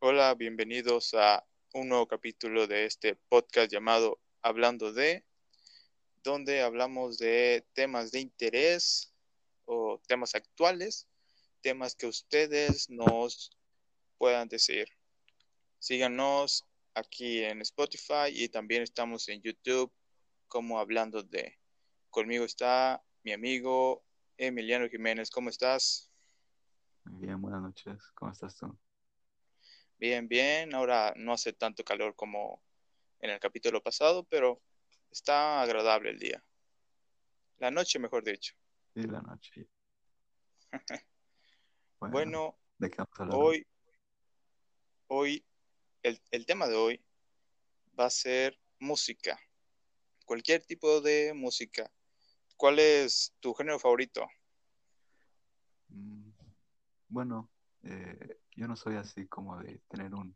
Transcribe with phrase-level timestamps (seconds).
[0.00, 5.24] Hola, bienvenidos a un nuevo capítulo de este podcast llamado Hablando de,
[6.22, 9.12] donde hablamos de temas de interés
[9.64, 11.08] o temas actuales,
[11.62, 13.50] temas que ustedes nos
[14.18, 14.88] puedan decir.
[15.80, 19.92] Síganos aquí en Spotify y también estamos en YouTube
[20.46, 21.58] como Hablando de.
[22.10, 24.04] Conmigo está mi amigo
[24.36, 25.28] Emiliano Jiménez.
[25.28, 26.08] ¿Cómo estás?
[27.04, 28.00] Bien, buenas noches.
[28.14, 28.78] ¿Cómo estás tú?
[29.98, 30.74] Bien, bien.
[30.74, 32.62] Ahora no hace tanto calor como
[33.20, 34.60] en el capítulo pasado, pero
[35.10, 36.42] está agradable el día.
[37.58, 38.54] La noche, mejor dicho.
[38.94, 39.68] Sí, la noche.
[41.98, 43.66] bueno, ¿de qué hoy,
[45.08, 45.44] hoy,
[46.02, 47.04] el, el tema de hoy
[47.98, 49.40] va a ser música.
[50.24, 51.90] Cualquier tipo de música.
[52.56, 54.28] ¿Cuál es tu género favorito?
[55.88, 56.30] Mm,
[57.08, 57.50] Bueno,
[57.82, 60.34] eh, yo no soy así como de tener un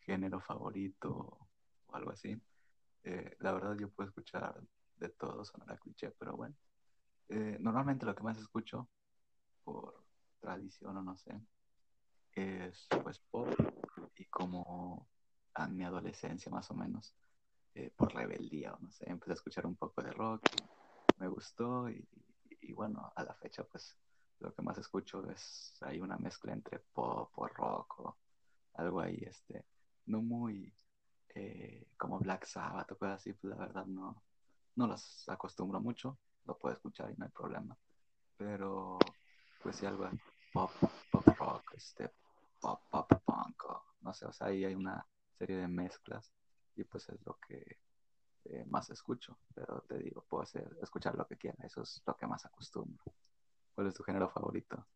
[0.00, 1.38] género favorito
[1.86, 2.36] o algo así.
[3.04, 4.60] Eh, la verdad yo puedo escuchar
[4.96, 6.56] de todo, sonará cliché, pero bueno.
[7.28, 8.88] Eh, normalmente lo que más escucho,
[9.62, 10.04] por
[10.40, 11.40] tradición o no sé,
[12.32, 13.48] es pues pop
[14.16, 15.06] y como
[15.54, 17.14] a mi adolescencia más o menos,
[17.74, 20.42] eh, por rebeldía o no sé, empecé a escuchar un poco de rock,
[21.18, 22.04] me gustó y,
[22.62, 23.96] y bueno, a la fecha pues
[24.40, 28.16] lo que más escucho es hay una mezcla entre pop o rock o
[28.74, 29.64] algo ahí, este,
[30.06, 30.72] no muy
[31.34, 34.22] eh, como Black Sabbath o cosas así, pues la verdad no,
[34.76, 37.76] no las acostumbro mucho, lo puedo escuchar y no hay problema,
[38.36, 38.98] pero
[39.62, 40.08] pues sí algo
[40.52, 40.70] pop,
[41.10, 42.10] pop rock, este,
[42.60, 45.06] pop, pop punk, o, no sé, o sea, ahí hay una
[45.38, 46.32] serie de mezclas
[46.76, 47.78] y pues es lo que
[48.46, 52.16] eh, más escucho, pero te digo, puedo hacer, escuchar lo que quiera, eso es lo
[52.16, 53.04] que más acostumbro.
[53.74, 54.86] ¿Cuál es tu género favorito?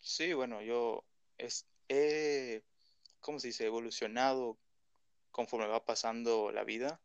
[0.00, 1.04] Sí, bueno, yo
[1.38, 2.62] es, he,
[3.20, 3.66] ¿cómo se dice?
[3.66, 4.58] Evolucionado
[5.30, 7.00] conforme va pasando la vida.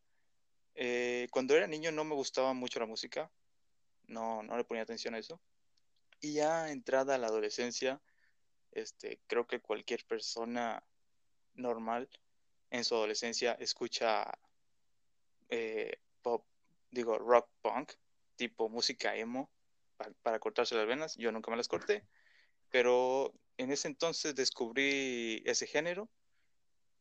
[0.76, 3.32] Eh, cuando era niño no me gustaba mucho la música,
[4.08, 5.42] no, no le ponía atención a eso.
[6.22, 8.02] Y ya entrada a la adolescencia,
[8.72, 10.84] este, creo que cualquier persona
[11.56, 12.10] normal
[12.70, 14.32] en su adolescencia escucha
[15.50, 16.46] eh, pop,
[16.90, 17.92] digo, rock punk,
[18.36, 19.50] tipo música emo,
[20.02, 21.16] pa- para cortarse las venas.
[21.18, 22.06] Yo nunca me las corté,
[22.70, 26.10] pero en ese entonces descubrí ese género.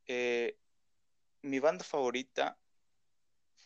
[0.07, 0.57] Eh,
[1.43, 2.59] mi banda favorita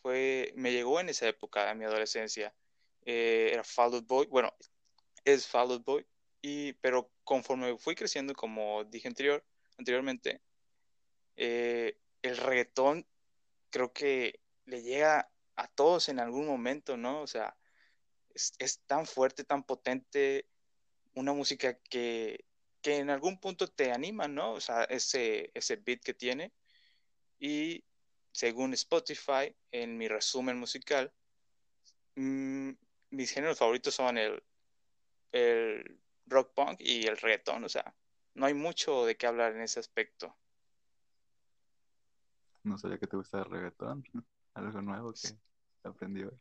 [0.03, 2.55] fue, me llegó en esa época de mi adolescencia.
[3.07, 4.55] Eh, era Fall Out Boy, bueno,
[5.25, 6.07] es Fall Out Boy,
[6.43, 9.45] y, pero conforme fui creciendo, como dije anterior,
[9.79, 10.43] anteriormente,
[11.37, 13.07] eh, el reggaetón
[13.71, 17.23] creo que le llega a todos en algún momento, ¿no?
[17.23, 17.57] O sea,
[18.35, 20.47] es, es tan fuerte, tan potente,
[21.15, 22.45] una música que,
[22.83, 24.53] que en algún punto te anima, ¿no?
[24.53, 26.53] O sea, ese, ese beat que tiene.
[27.39, 27.85] Y
[28.33, 31.13] según Spotify, en mi resumen musical,
[32.17, 32.71] mm,
[33.11, 34.43] mis géneros favoritos son el,
[35.33, 37.65] el rock punk y el reggaetón.
[37.65, 37.95] O sea,
[38.35, 40.37] no hay mucho de qué hablar en ese aspecto.
[42.65, 44.05] No sabía que te gusta el reggaetón,
[44.55, 45.29] algo nuevo que
[45.85, 46.39] aprendí hoy.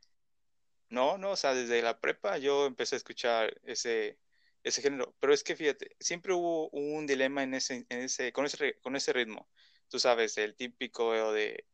[0.93, 4.19] No, no, o sea, desde la prepa yo empecé a escuchar ese,
[4.63, 5.15] ese género.
[5.19, 8.95] Pero es que fíjate, siempre hubo un dilema en ese, en ese, con ese, con
[8.95, 9.49] ese ritmo.
[9.89, 11.65] Tú sabes, el típico de,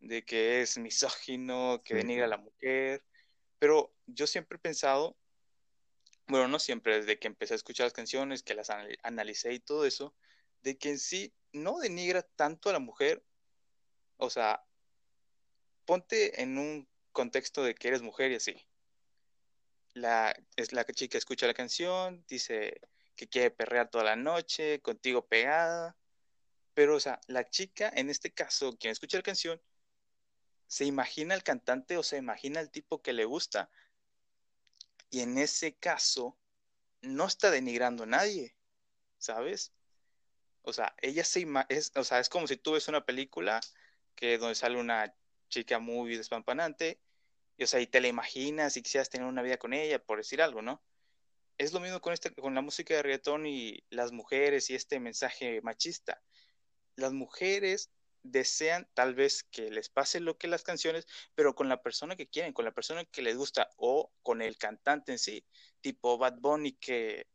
[0.00, 3.04] de que es misógino, que Sí, denigra a la mujer.
[3.58, 5.16] Pero yo siempre he pensado,
[6.26, 9.60] bueno, no siempre, desde que empecé a escuchar las canciones, que las anal- analicé y
[9.60, 10.14] todo eso,
[10.62, 13.24] de que en sí no denigra tanto a la mujer.
[14.18, 14.64] O sea,
[15.86, 18.56] ponte en un contexto de que eres mujer y así.
[19.94, 22.80] La, es la chica escucha la canción, dice
[23.16, 25.96] que quiere perrear toda la noche, contigo pegada.
[26.74, 29.60] Pero, o sea, la chica, en este caso, quien escucha la canción,
[30.66, 33.70] se imagina al cantante o se imagina al tipo que le gusta.
[35.10, 36.38] Y en ese caso,
[37.02, 38.56] no está denigrando a nadie,
[39.18, 39.72] ¿sabes?
[40.62, 43.60] O sea, ella se es, o sea, es como si tú ves una película
[44.14, 45.14] que donde sale una
[45.52, 46.98] chica muy despampanante,
[47.56, 50.18] y o sea, y te la imaginas y quisieras tener una vida con ella, por
[50.18, 50.82] decir algo, ¿no?
[51.58, 54.98] Es lo mismo con este, con la música de reggaetón y las mujeres y este
[54.98, 56.22] mensaje machista.
[56.96, 57.90] Las mujeres
[58.22, 62.28] desean tal vez que les pase lo que las canciones, pero con la persona que
[62.28, 65.44] quieren, con la persona que les gusta o con el cantante en sí,
[65.80, 67.26] tipo Bad Bunny que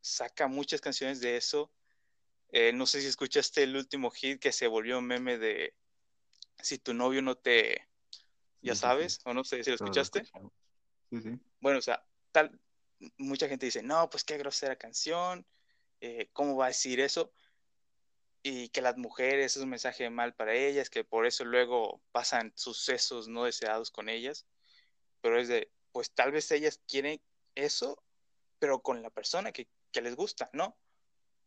[0.00, 1.70] saca muchas canciones de eso.
[2.50, 5.74] Eh, no sé si escuchaste el último hit que se volvió un meme de
[6.60, 7.88] si tu novio no te,
[8.60, 10.22] ya Sí, sí, sí, sabes, o no sé si lo escuchaste.
[11.60, 12.60] Bueno, o sea, tal,
[13.18, 15.46] mucha gente dice, no, pues qué grosera canción,
[16.00, 17.32] eh, ¿cómo va a decir eso?
[18.48, 22.52] y que las mujeres es un mensaje mal para ellas, que por eso luego pasan
[22.54, 24.46] sucesos no deseados con ellas,
[25.20, 27.20] pero es de, pues tal vez ellas quieren
[27.56, 28.00] eso,
[28.60, 30.78] pero con la persona que, que les gusta, ¿no?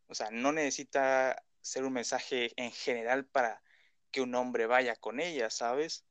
[0.08, 3.62] O sea, no necesita ser un mensaje en general para
[4.10, 6.04] que un hombre vaya con ella, ¿sabes?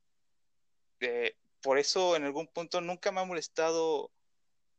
[1.00, 4.12] Eh, por eso en algún punto nunca me ha molestado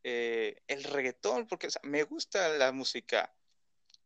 [0.02, 3.34] eh, el reggaetón, porque me gusta la música.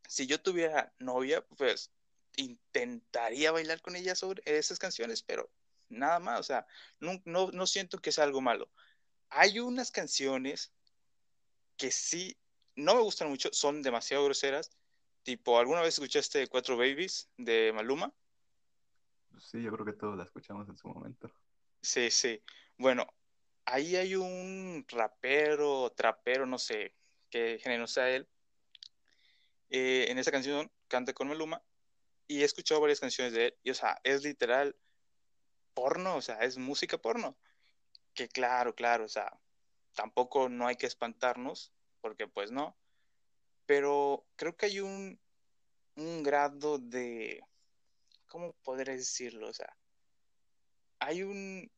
[0.08, 1.90] Si yo tuviera novia, pues
[2.36, 5.50] intentaría bailar con ella sobre esas canciones, pero
[5.88, 6.66] nada más, o sea,
[7.00, 8.70] no, no, no siento que sea algo malo.
[9.30, 10.72] Hay unas canciones
[11.76, 12.36] que sí,
[12.76, 14.70] no me gustan mucho, son demasiado groseras,
[15.22, 18.12] tipo, ¿alguna vez escuchaste Cuatro Babies de Maluma?
[19.38, 21.32] Sí, yo creo que todos la escuchamos en su momento.
[21.80, 22.42] Sí, sí.
[22.78, 23.06] Bueno,
[23.64, 26.94] ahí hay un rapero, trapero, no sé
[27.30, 28.28] qué género sea él.
[29.70, 31.62] Eh, en esa canción canta con Maluma
[32.26, 34.76] y he escuchado varias canciones de él y, o sea, es literal
[35.74, 37.36] porno, o sea, es música porno.
[38.14, 39.38] Que claro, claro, o sea,
[39.94, 42.76] tampoco no hay que espantarnos, porque pues no.
[43.66, 45.18] Pero creo que hay un,
[45.96, 47.42] un grado de,
[48.34, 49.48] ¿cómo podré decirlo?
[49.48, 49.76] O sea,
[50.98, 51.70] hay un,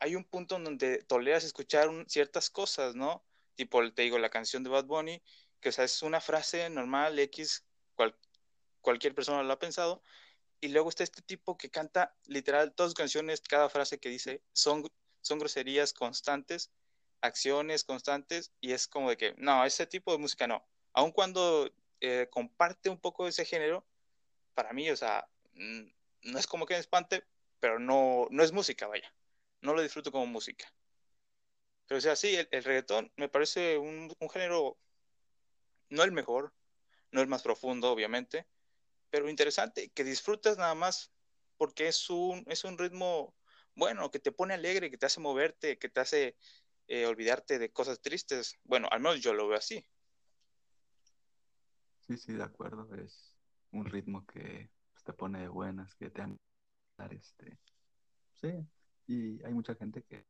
[0.00, 3.24] hay un punto en donde toleras escuchar ciertas cosas, ¿no?
[3.54, 5.22] Tipo, te digo, la canción de Bad Bunny,
[5.60, 7.64] que es una frase normal, X,
[8.80, 10.02] cualquier persona lo ha pensado,
[10.60, 14.42] y luego está este tipo que canta literal todas sus canciones, cada frase que dice
[14.52, 14.84] son,
[15.20, 16.72] son groserías constantes,
[17.20, 20.66] acciones constantes, y es como de que, no, ese tipo de música no.
[20.92, 21.70] Aun cuando
[22.00, 23.86] eh, comparte un poco ese género,
[24.54, 27.24] para mí, o sea, no es como que me espante,
[27.60, 29.12] pero no, no es música, vaya
[29.66, 30.72] no lo disfruto como música.
[31.86, 34.78] Pero sea, sí, el, reggaetón me parece un, género,
[35.90, 36.52] no el mejor,
[37.10, 38.46] no el más profundo, obviamente,
[39.10, 41.12] pero interesante, que disfrutas nada más
[41.56, 43.34] porque es un, es un ritmo
[43.74, 46.36] bueno, que te pone alegre, que te hace moverte, que te hace
[46.88, 48.58] eh, olvidarte de cosas tristes.
[48.64, 49.86] Bueno, al menos yo lo veo así.
[52.06, 52.88] Sí, sí, de acuerdo.
[52.94, 53.36] Es
[53.72, 54.70] un ritmo que
[55.06, 56.22] te pone de buenas, que te
[56.98, 57.58] dar este.
[58.34, 58.52] Sí,
[59.06, 60.26] y hay mucha gente que,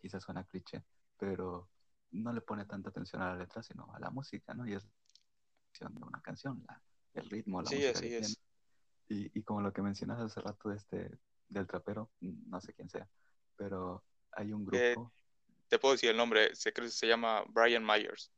[0.00, 0.82] quizás suena cliché,
[1.16, 1.70] pero
[2.10, 4.66] no le pone tanta atención a la letra, sino a la música, ¿no?
[4.66, 6.82] Y es de una canción, la,
[7.14, 7.98] el ritmo, la sí, música.
[7.98, 8.40] Así es.
[9.08, 11.18] Y, y como lo que mencionas hace rato de este,
[11.48, 13.08] del trapero, no sé quién sea,
[13.56, 15.12] pero hay un eh, grupo.
[15.68, 18.32] te puedo decir el nombre, se, cree, se llama Brian Myers.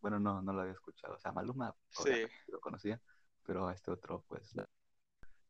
[0.00, 1.14] Bueno, no, no lo había escuchado.
[1.14, 2.10] O sea, Maluma sí.
[2.48, 3.00] lo conocía,
[3.48, 4.54] pero este otro, pues.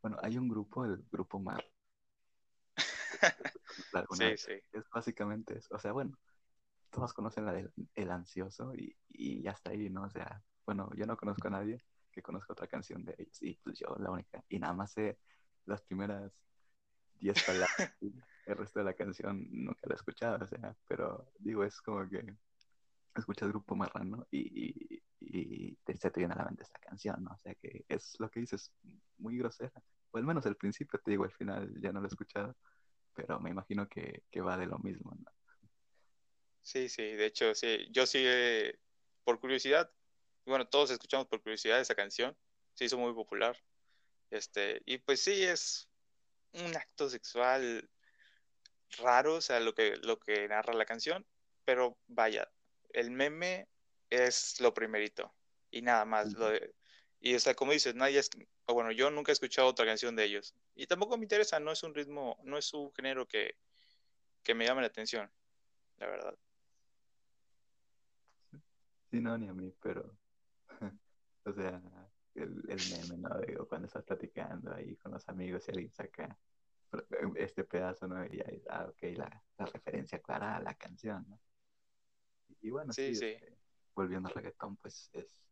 [0.00, 1.64] Bueno, hay un grupo, el grupo Mar
[4.12, 4.52] sí, sí.
[4.72, 5.74] Es básicamente eso.
[5.74, 6.16] O sea, bueno,
[6.90, 10.04] todos conocen la del el ansioso y, y ya está ahí, ¿no?
[10.04, 13.54] O sea, bueno, yo no conozco a nadie que conozca otra canción de ellos y
[13.56, 14.44] pues yo la única.
[14.48, 15.18] Y nada más sé
[15.64, 16.32] las primeras
[17.18, 17.96] 10 palabras.
[18.46, 22.08] el resto de la canción nunca la he escuchado, o sea, pero digo, es como
[22.08, 22.36] que
[23.14, 27.32] escuchas Grupo Marrano y, y, se te viene a la mente esta canción, ¿no?
[27.32, 28.72] O sea, que es lo que dices,
[29.19, 29.82] muy grosera.
[30.10, 32.56] O al menos al principio, te digo, al final ya no lo he escuchado
[33.19, 35.32] pero me imagino que, va de lo mismo, ¿no?
[36.62, 38.78] Sí, sí, de hecho, sí, yo sí, eh,
[39.25, 39.90] por curiosidad,
[40.46, 42.37] bueno, todos escuchamos por curiosidad esa canción,
[42.75, 43.59] se hizo muy popular,
[44.30, 45.88] este, y pues sí, es
[46.52, 47.90] un acto sexual
[48.99, 51.26] raro, o sea, lo que, lo que narra la canción,
[51.64, 52.49] pero vaya,
[52.90, 53.68] el meme
[54.11, 55.35] es lo primerito,
[55.71, 56.75] y nada más, lo de,
[57.21, 58.30] y o sea, como dices, nadie es,
[58.66, 60.54] o bueno, yo nunca he escuchado otra canción de ellos.
[60.75, 63.57] Y tampoco me interesa, no es un ritmo, no es un género que,
[64.42, 65.30] que me llame la atención,
[65.97, 66.38] la verdad.
[69.11, 70.16] Sí, no, ni a mí, pero,
[71.45, 71.83] o sea,
[72.35, 73.40] el, el meme, ¿no?
[73.40, 76.38] Digo, cuando estás platicando ahí con los amigos y alguien saca
[77.37, 78.25] este pedazo, ¿no?
[78.26, 81.40] Y ahí, ah, ok, la, la referencia clara a la canción, ¿no?
[82.60, 83.26] Y, bueno, sí, sí.
[83.26, 83.58] Este,
[83.94, 85.48] volviendo al reggaetón, pues es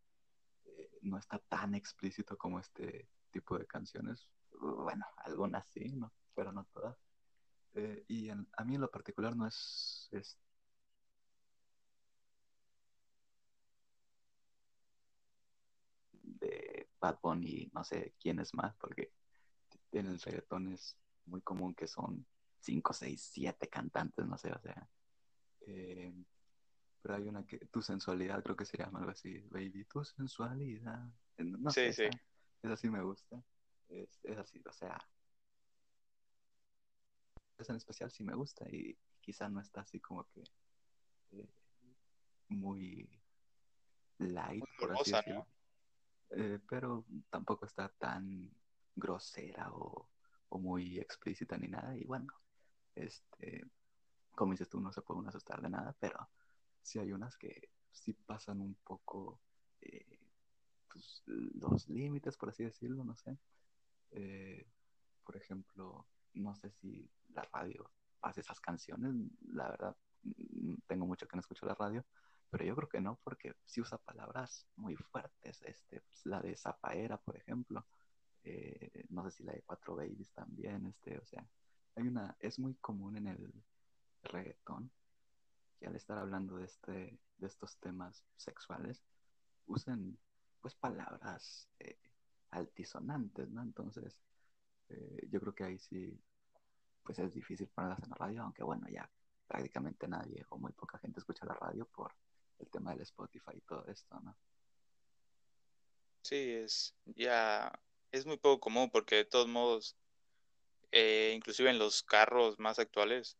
[1.03, 4.29] no está tan explícito como este tipo de canciones.
[4.61, 6.13] Bueno, algunas sí, ¿no?
[6.35, 6.97] pero no todas.
[7.75, 10.09] Eh, y a mí en lo particular no es,
[16.23, 19.13] de Bad Bunny, no sé quién es más, porque
[19.93, 20.97] en el reggaetón es
[21.27, 22.27] muy común que son
[22.61, 24.89] 5, 6, 7 cantantes, no sé, o sea.
[25.61, 26.13] Eh,
[27.03, 31.09] pero hay una que, tu sensualidad, creo que se llama algo así, baby, tu sensualidad.
[31.39, 32.19] No sí, sé, sí.
[32.63, 33.43] Esa, sí me gusta.
[33.89, 34.99] Es, es, así, o sea,
[37.59, 40.43] esa en especial sí me gusta y quizá no está así como que
[41.33, 41.49] eh,
[42.49, 43.09] muy
[44.19, 45.47] light, por así decirlo.
[46.31, 48.51] eh, pero tampoco está tan
[48.95, 50.09] grosera o,
[50.49, 51.97] o muy explícita ni nada.
[51.97, 52.33] Y bueno,
[52.95, 53.65] este,
[54.35, 56.29] como dices tú, no se puede uno asustar de nada, pero
[56.87, 59.41] sí hay unas que sí pasan un poco
[59.81, 60.21] eh,
[60.89, 63.37] pues, los límites, por así decirlo, no sé.
[64.13, 64.67] Eh,
[65.25, 67.91] por ejemplo, no sé si la radio
[68.23, 69.15] hace esas canciones,
[69.49, 72.05] la verdad, mm, tengo mucho que no escucho la radio,
[72.51, 76.57] pero yo creo que no, porque sí usa palabras muy fuertes, este, pues, la de
[76.57, 77.85] Zafaera, por ejemplo,
[78.45, 81.45] eh, no sé si la de Cuatro Babies también, este, o sea,
[81.97, 83.53] hay una, es muy común en el
[84.23, 84.93] reggaetón
[85.79, 89.03] que al estar hablando de, este, de estos temas sexuales,
[89.67, 90.19] usen
[90.61, 91.99] pues palabras eh,
[92.51, 93.63] altisonantes, ¿no?
[93.63, 94.19] Entonces,
[94.89, 96.19] eh, yo creo que ahí sí,
[97.03, 99.09] pues es difícil ponerlas en la radio, aunque bueno, ya
[99.47, 102.13] prácticamente nadie o muy poca gente escucha la radio por
[102.59, 104.37] el tema del Spotify y todo esto, ¿no?
[106.23, 107.73] Sí, es ya
[108.11, 109.97] es muy poco común porque de todos modos,
[110.91, 113.37] eh, inclusive en los carros más actuales,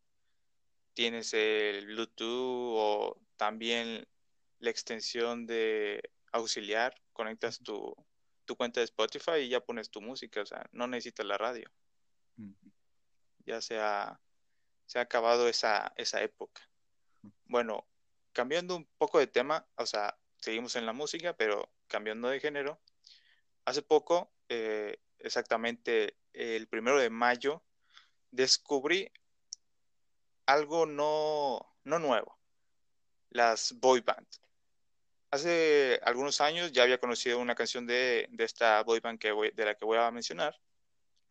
[0.97, 4.07] tienes el Bluetooth o también
[4.57, 6.01] la extensión de
[6.31, 7.95] auxiliar, conectas tu,
[8.45, 11.69] tu cuenta de Spotify y ya pones tu música, o sea, no necesitas la radio.
[13.45, 14.19] Ya se ha,
[14.87, 16.67] se ha acabado esa, esa época.
[17.45, 17.85] Bueno,
[18.33, 22.81] cambiando un poco de tema, o sea, seguimos en la música, pero cambiando de género,
[23.65, 27.61] hace poco, eh, exactamente el primero de mayo,
[28.31, 29.11] descubrí
[30.47, 32.39] algo no, no nuevo,
[33.29, 34.27] las boy band.
[35.29, 39.65] Hace algunos años ya había conocido una canción de, de esta boy band que de
[39.65, 40.59] la que voy a mencionar,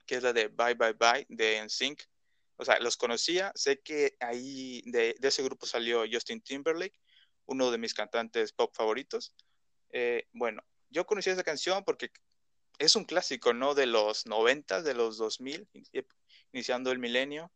[0.06, 2.02] que es la de Bye Bye Bye de NSYNC.
[2.58, 6.98] O sea, los conocía, sé que ahí de, de ese grupo salió Justin Timberlake,
[7.46, 9.34] uno de mis cantantes pop favoritos.
[9.90, 12.10] Eh, bueno, yo conocí esa canción porque
[12.78, 13.74] es un clásico, ¿no?
[13.74, 15.68] De los 90, de los 2000,
[16.52, 17.50] iniciando el milenio.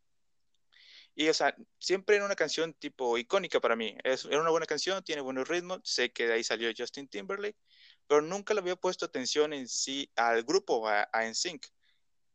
[1.14, 3.96] Y, o sea, siempre era una canción tipo icónica para mí.
[4.04, 5.80] Es, era una buena canción, tiene buenos ritmos.
[5.84, 7.58] Sé que de ahí salió Justin Timberlake,
[8.06, 11.66] pero nunca le había puesto atención en sí al grupo, a, a NSYNC.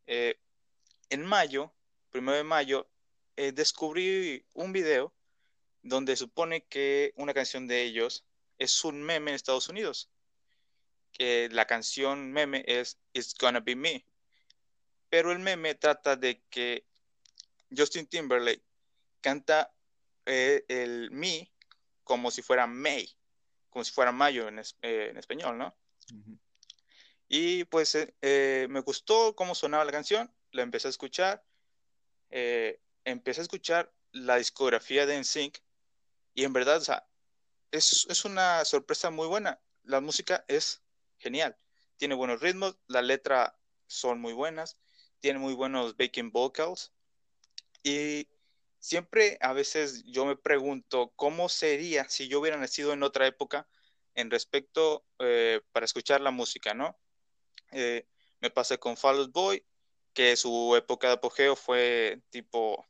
[0.07, 0.39] Eh,
[1.09, 1.73] en mayo,
[2.11, 2.89] primero de mayo,
[3.37, 5.13] eh, descubrí un video
[5.81, 8.25] donde supone que una canción de ellos
[8.57, 10.09] es un meme en Estados Unidos.
[11.11, 14.05] Que la canción meme es It's Gonna Be Me.
[15.09, 16.85] Pero el meme trata de que
[17.75, 18.63] Justin Timberlake
[19.21, 19.73] canta
[20.25, 21.51] eh, el me
[22.03, 23.09] como si fuera May,
[23.69, 25.75] como si fuera mayo en, es, eh, en español, ¿no?
[26.11, 26.39] Uh -huh.
[27.27, 31.43] Y pues eh, me gustó cómo sonaba la canción, la empecé a escuchar,
[33.03, 35.57] empecé a escuchar la discografía de NSYNC
[36.35, 37.07] y en verdad, o sea,
[37.71, 39.59] es, es una sorpresa muy buena.
[39.83, 40.83] La música es
[41.17, 41.57] genial,
[41.97, 43.57] tiene buenos ritmos, la letra
[43.87, 44.77] son muy buenas,
[45.19, 46.94] tiene muy buenos backing vocals
[47.85, 48.27] y
[48.79, 53.67] siempre a veces yo me pregunto cómo sería si yo hubiera nacido en otra época
[54.15, 56.97] en respecto eh, para escuchar la música, ¿no?
[57.71, 58.07] Eh,
[58.39, 59.63] me pasé con Fall Out Boy,
[60.13, 62.83] que su época de apogeo fue tipo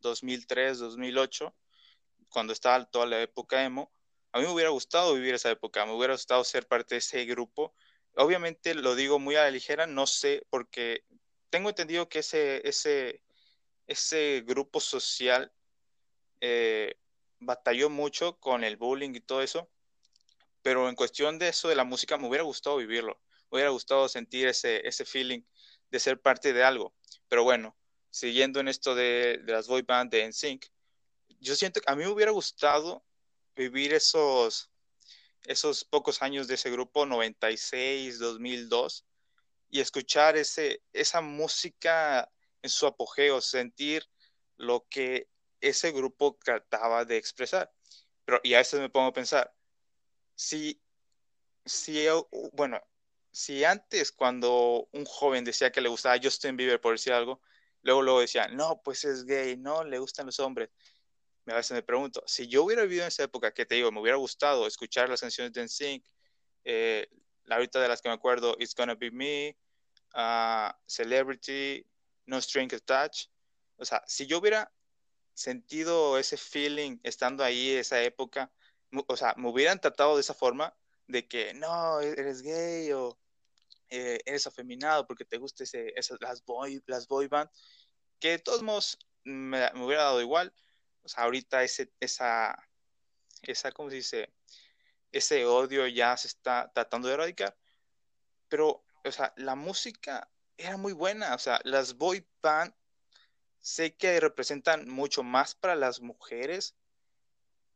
[0.00, 1.54] 2003, mm, 2008,
[2.30, 3.92] cuando estaba toda la época emo.
[4.32, 7.26] A mí me hubiera gustado vivir esa época, me hubiera gustado ser parte de ese
[7.26, 7.74] grupo.
[8.14, 11.04] Obviamente lo digo muy a la ligera, no sé, porque
[11.50, 13.22] tengo entendido que ese, ese,
[13.90, 15.52] ese grupo social
[16.40, 16.94] eh,
[17.40, 19.68] batalló mucho con el bullying y todo eso,
[20.62, 23.20] pero en cuestión de eso de la música me hubiera gustado vivirlo,
[23.50, 25.42] me hubiera gustado sentir ese, ese feeling
[25.90, 26.94] de ser parte de algo.
[27.28, 27.76] Pero bueno,
[28.10, 30.66] siguiendo en esto de, las boy band de NSYNC,
[31.40, 33.04] yo siento que a mí me hubiera gustado
[33.56, 34.70] vivir esos,
[35.46, 39.04] esos pocos años de ese grupo, 96, 2002,
[39.68, 42.30] y escuchar ese, esa música
[42.62, 44.08] en su apogeo, sentir
[44.56, 45.28] lo que
[45.60, 47.72] ese grupo trataba de expresar.
[48.24, 49.52] Pero, y a veces me pongo a pensar,
[50.34, 50.80] si,
[51.64, 52.06] si,
[52.52, 52.80] bueno,
[53.32, 57.40] si antes cuando un joven decía que le gustaba Justin Bieber por decir algo,
[57.82, 60.70] luego luego decía, no, pues es gay, no, le gustan los hombres.
[61.46, 64.00] A veces me pregunto, si yo hubiera vivido en esa época, que te digo, me
[64.00, 66.04] hubiera gustado escuchar las canciones de NSYNC,
[66.64, 67.08] eh,
[67.48, 69.56] ahorita de las que me acuerdo, It's Gonna Be Me,
[70.14, 71.84] uh, Celebrity,
[72.26, 73.30] No String Attached.
[73.76, 74.72] O sea, si yo hubiera
[75.34, 78.52] sentido ese feeling estando ahí, esa época,
[79.06, 83.18] o sea, me hubieran tratado de esa forma, de que no, eres gay o
[83.88, 87.50] eh, eres afeminado porque te gusta ese, esas, las, boy, las boy band,
[88.20, 90.52] que de todos modos me, me hubiera dado igual.
[91.02, 92.56] O sea, ahorita ese, esa,
[93.42, 94.32] esa, ¿cómo se dice?
[95.12, 97.56] Ese odio ya se está tratando de erradicar,
[98.48, 102.74] pero, o sea, la música era muy buena, o sea, las boy band
[103.60, 106.74] sé que representan mucho más para las mujeres,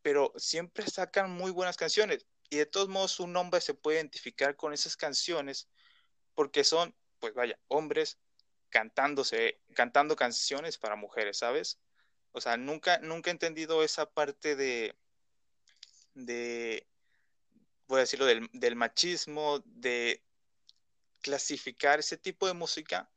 [0.02, 2.26] pero siempre sacan muy buenas canciones.
[2.50, 5.68] Y de todos modos, un hombre se puede identificar con esas canciones
[6.34, 8.18] porque son, pues vaya, hombres
[8.68, 11.78] cantándose, cantando canciones para mujeres, ¿sabes?
[12.32, 14.94] O sea, nunca, nunca he entendido esa parte de,
[16.14, 16.86] de,
[17.86, 20.22] voy a decirlo, del, del machismo, de
[21.25, 23.11] clasificar ese tipo de música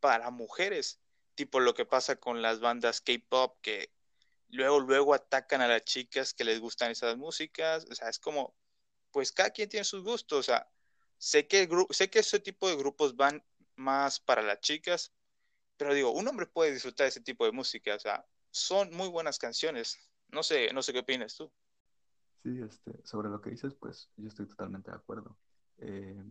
[0.00, 1.00] para mujeres,
[1.36, 3.92] tipo lo que pasa con las bandas K-pop que
[4.48, 8.56] luego, luego atacan a las chicas que les gustan esas músicas, o sea, es como,
[9.12, 10.68] pues cada quien tiene sus gustos, o sea,
[11.18, 13.44] sé que, sé que ese tipo de grupos van
[13.76, 15.12] más para las chicas,
[15.76, 19.38] pero digo, un hombre puede disfrutar ese tipo de música, o sea, son muy buenas
[19.38, 19.96] canciones,
[20.30, 21.52] no sé, no sé qué opinas tú.
[22.42, 25.38] Sí, este, sobre lo que dices, pues yo estoy totalmente de acuerdo.
[25.78, 26.22] Eh,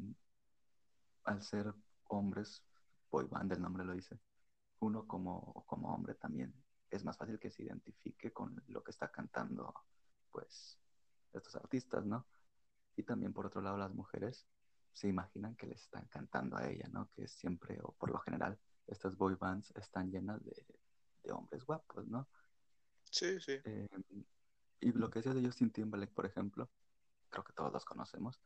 [1.29, 1.73] al ser
[2.07, 2.63] hombres,
[3.11, 4.19] boy band, el nombre lo dice,
[4.79, 6.53] uno como, como hombre también
[6.89, 9.73] es más fácil que se identifique con lo que está cantando,
[10.31, 10.79] pues,
[11.33, 12.25] estos artistas, ¿no?
[12.95, 14.47] Y también, por otro lado, las mujeres
[14.91, 17.09] se imaginan que les están cantando a ella, ¿no?
[17.11, 18.57] Que siempre, o por lo general,
[18.87, 20.65] estas boy bands están llenas de,
[21.31, 22.27] hombres guapos, ¿no?
[23.03, 23.59] Sí, sí.
[23.63, 23.87] Eh,
[24.79, 26.71] y lo que decía de Justin Timberlake, por ejemplo,
[27.29, 28.41] creo que todos los conocemos,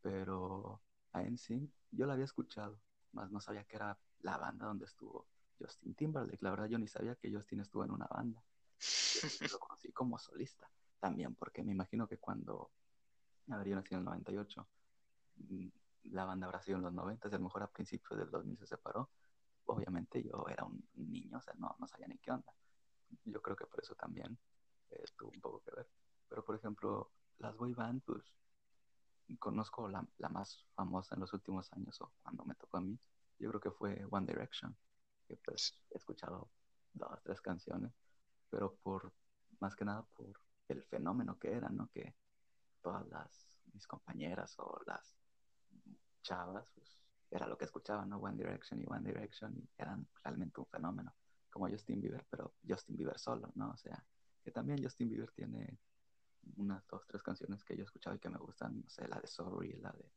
[0.00, 0.80] pero
[1.18, 2.78] a NSYNC yo la había escuchado,
[3.12, 5.26] más no sabía que era la banda donde estuvo
[5.58, 6.42] Justin Timberlake.
[6.42, 8.42] La verdad yo ni sabía que Justin estuvo en una banda.
[9.50, 10.70] lo conocí como solista
[11.00, 12.70] también, porque me imagino que cuando
[13.50, 14.68] habría nacido en el 98,
[15.36, 15.68] mm,
[16.10, 18.58] la banda habrá sido en los 90, y a lo mejor a principios del 2000
[18.58, 19.10] se separó.
[19.66, 22.52] Obviamente yo era un niño, o sea, no, no sabía ni qué onda.
[23.24, 24.38] Yo creo que por eso también
[24.90, 25.88] eh, tuvo un poco que ver.
[26.28, 28.22] Pero, por ejemplo, las boy band, pues
[29.36, 32.98] conozco la, la, más famosa en los últimos años o cuando me tocó a mí,
[33.38, 34.76] yo creo que fue One Direction,
[35.26, 36.48] que pues he escuchado
[36.92, 37.92] dos, tres canciones,
[38.50, 39.12] pero por,
[39.60, 40.26] más que nada por
[40.68, 41.88] el fenómeno que era, ¿no?
[41.92, 42.14] Que
[42.82, 45.16] todas las, mis compañeras o las
[46.22, 46.98] chavas, pues
[47.30, 48.18] era lo que escuchaban, ¿no?
[48.18, 51.14] One Direction y One Direction y eran realmente un fenómeno,
[51.50, 53.70] como Justin Bieber, pero Justin Bieber solo, ¿no?
[53.70, 54.04] O sea,
[54.42, 55.78] que también Justin Bieber tiene
[56.56, 59.20] unas dos, tres canciones que yo he escuchado y que me gustan, no sé, la
[59.20, 60.10] de Sorry, la de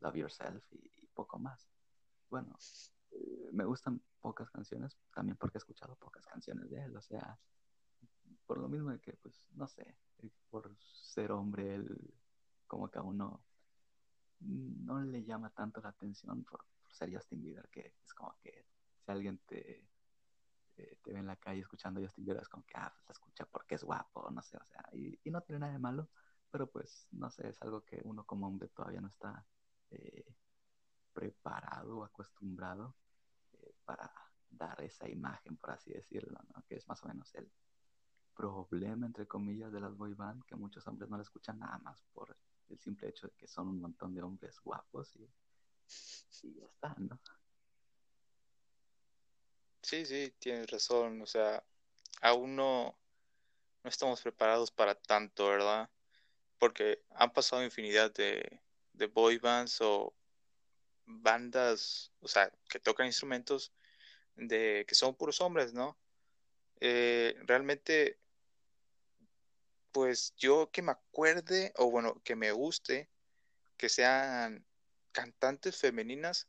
[0.00, 1.68] Love Yourself y, poco más.
[2.30, 2.56] Bueno,
[3.10, 7.38] eh, me gustan pocas canciones, también porque he escuchado pocas canciones de él, o sea,
[8.46, 12.14] por lo mismo de que, pues, no sé, eh, por ser hombre, él
[12.66, 13.42] como que a uno
[14.40, 18.66] no le llama tanto la atención por, por ser Justin Bieber, que es como que
[19.04, 19.86] si alguien te
[20.74, 23.46] te, ve en la calle escuchando Justin Bieber, es como que, ah, pues la escucha
[23.46, 26.08] porque es guapo, no sé, o sea, y, no tiene nada de malo,
[26.50, 29.44] pero pues, no sé, es algo que uno como hombre todavía no está
[29.90, 30.34] eh,
[31.12, 32.94] preparado o acostumbrado
[33.54, 34.10] eh, para
[34.50, 36.62] dar esa imagen, por así decirlo, ¿no?
[36.66, 37.50] Que es más o menos el
[38.34, 42.02] problema, entre comillas, de las boy band, que muchos hombres no la escuchan nada más
[42.12, 42.36] por
[42.68, 45.28] el simple hecho de que son un montón de hombres guapos y,
[46.42, 47.18] y ya está, ¿no?
[49.82, 51.20] Sí, sí, tienes razón.
[51.22, 51.64] O sea,
[52.20, 52.98] aún no,
[53.84, 55.90] no estamos preparados para tanto, ¿verdad?
[56.58, 58.60] Porque han pasado infinidad de,
[58.94, 60.14] de boy bands o
[61.06, 63.72] bandas, o sea, que tocan instrumentos
[64.36, 65.98] de que son puros hombres, ¿no?
[66.80, 68.20] Eh, realmente,
[69.92, 73.10] pues yo que me acuerde, o bueno, que me guste,
[73.76, 74.66] que sean
[75.12, 76.48] cantantes femeninas,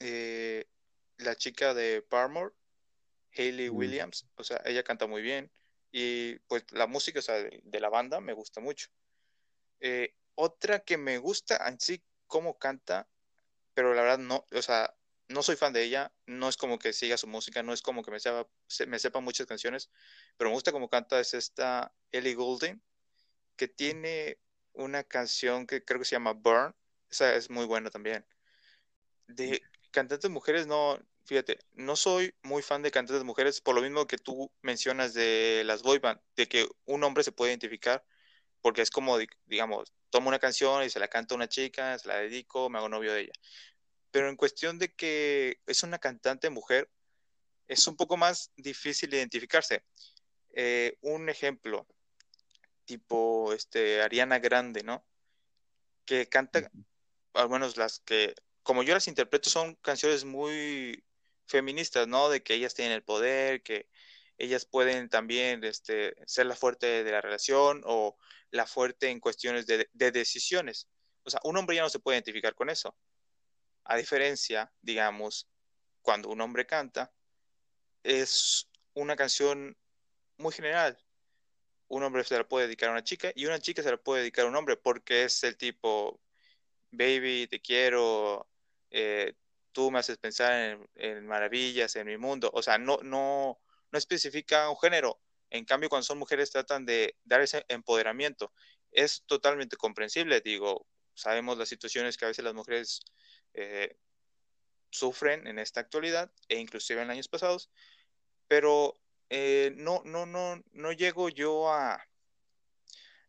[0.00, 0.66] eh,
[1.22, 2.54] la chica de Paramore,
[3.36, 3.68] Hayley.
[3.68, 5.50] Williams, o sea, ella canta muy bien
[5.90, 8.88] y pues la música o sea, de, la banda me gusta mucho.
[9.80, 13.08] Eh, otra que me gusta en sí cómo canta,
[13.74, 14.94] pero la verdad no, o sea,
[15.28, 18.02] no soy fan de ella, no es como que siga su música, no es como
[18.02, 18.48] que me sepa,
[18.86, 19.90] me sepa muchas canciones,
[20.36, 22.82] pero me gusta cómo canta es esta Ellie Goulding,
[23.56, 24.38] que tiene
[24.72, 26.74] una canción que creo que se llama Burn,
[27.10, 28.24] esa es muy buena también.
[29.26, 34.06] De cantantes mujeres no, fíjate, no soy muy fan de cantantes mujeres por lo mismo
[34.06, 38.04] que tú mencionas de las boy band, de que un hombre se puede identificar,
[38.60, 42.08] porque es como, digamos, tomo una canción y se la canta a una chica, se
[42.08, 43.32] la dedico, me hago novio de ella.
[44.10, 46.90] Pero en cuestión de que es una cantante mujer,
[47.66, 49.84] es un poco más difícil identificarse.
[50.50, 51.86] Eh, un ejemplo,
[52.84, 55.04] tipo este, Ariana Grande, ¿no?
[56.04, 56.70] Que canta,
[57.32, 61.02] al menos las que, como yo las interpreto, son canciones muy
[61.46, 62.28] feministas, ¿no?
[62.28, 63.88] De que ellas tienen el poder, que
[64.38, 68.16] ellas pueden también este, ser la fuerte de la relación o
[68.50, 70.88] la fuerte en cuestiones de, decisiones.
[71.24, 72.96] O sea, un hombre ya no se puede identificar con eso.
[73.84, 75.48] A diferencia, digamos,
[76.02, 77.12] cuando un hombre canta,
[78.02, 79.76] es una canción
[80.38, 80.98] muy general.
[81.88, 84.22] Un hombre se la puede dedicar a una chica y una chica se la puede
[84.22, 86.20] dedicar a un hombre porque es el tipo,
[86.90, 88.48] baby, te quiero,
[88.90, 89.34] eh,
[89.72, 92.50] tú me haces pensar en, maravillas, en mi mundo.
[92.54, 93.58] O sea, no, no,
[93.90, 95.20] no especifica un género.
[95.50, 98.52] En cambio, cuando son mujeres tratan de dar ese empoderamiento.
[98.90, 103.00] Es totalmente comprensible, digo, sabemos las situaciones que a veces las mujeres
[103.54, 103.96] eh,
[104.90, 107.70] sufren en esta actualidad e inclusive en años pasados,
[108.48, 112.06] pero eh, no, no, no, no llego yo a,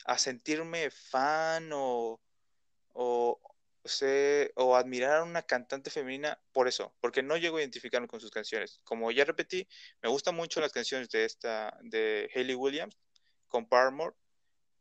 [0.06, 2.19] a sentirme fan o,
[2.93, 3.39] o,
[4.56, 8.32] o admirar a una cantante femenina por eso, porque no llego a identificarme con sus
[8.32, 8.80] canciones.
[8.84, 9.67] Como ya repetí,
[10.02, 12.98] me gustan mucho las canciones de esta, de Hayley Williams
[13.50, 14.15] con Paramore,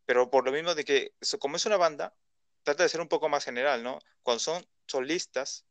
[0.07, 2.15] pero por lo mismo de que como es una banda,
[2.63, 3.99] trata de ser un poco más general, ¿no?
[4.23, 5.65] Cuando son solistas,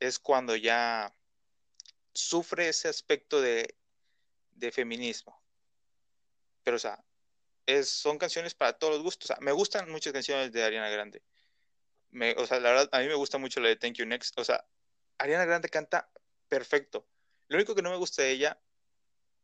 [0.00, 1.14] es cuando ya
[2.14, 3.76] sufre ese aspecto de,
[4.52, 5.40] de feminismo.
[6.64, 7.04] Pero, o sea,
[7.66, 9.30] es, son canciones para todos los gustos.
[9.30, 11.22] O sea, me gustan muchas canciones de Ariana Grande.
[12.36, 14.38] O sea, la verdad, a mí me gusta mucho la de Thank You Next.
[14.38, 14.64] O sea,
[15.18, 16.10] Ariana Grande canta
[16.48, 17.06] perfecto.
[17.48, 18.60] Lo único que no me gusta de ella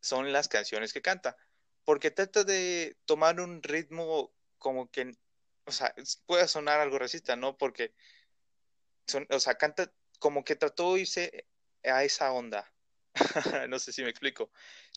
[0.01, 1.37] son las canciones que canta.
[1.85, 5.13] Porque trata de tomar un ritmo como que,
[5.67, 5.95] o sea,
[6.27, 7.59] puede sonar algo racista, ¿no?
[7.59, 7.95] Porque,
[9.07, 11.47] son, o sea, canta como que trató de irse
[11.85, 12.73] a esa onda.
[13.69, 14.51] no sé si me explico.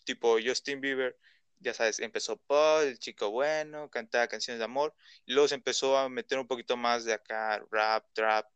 [0.04, 1.18] Tipo Justin Bieber,
[1.60, 5.96] ya sabes, empezó pop, el chico bueno, cantaba canciones de amor, y luego se empezó
[5.96, 8.46] a meter un poquito más de acá, rap, trap.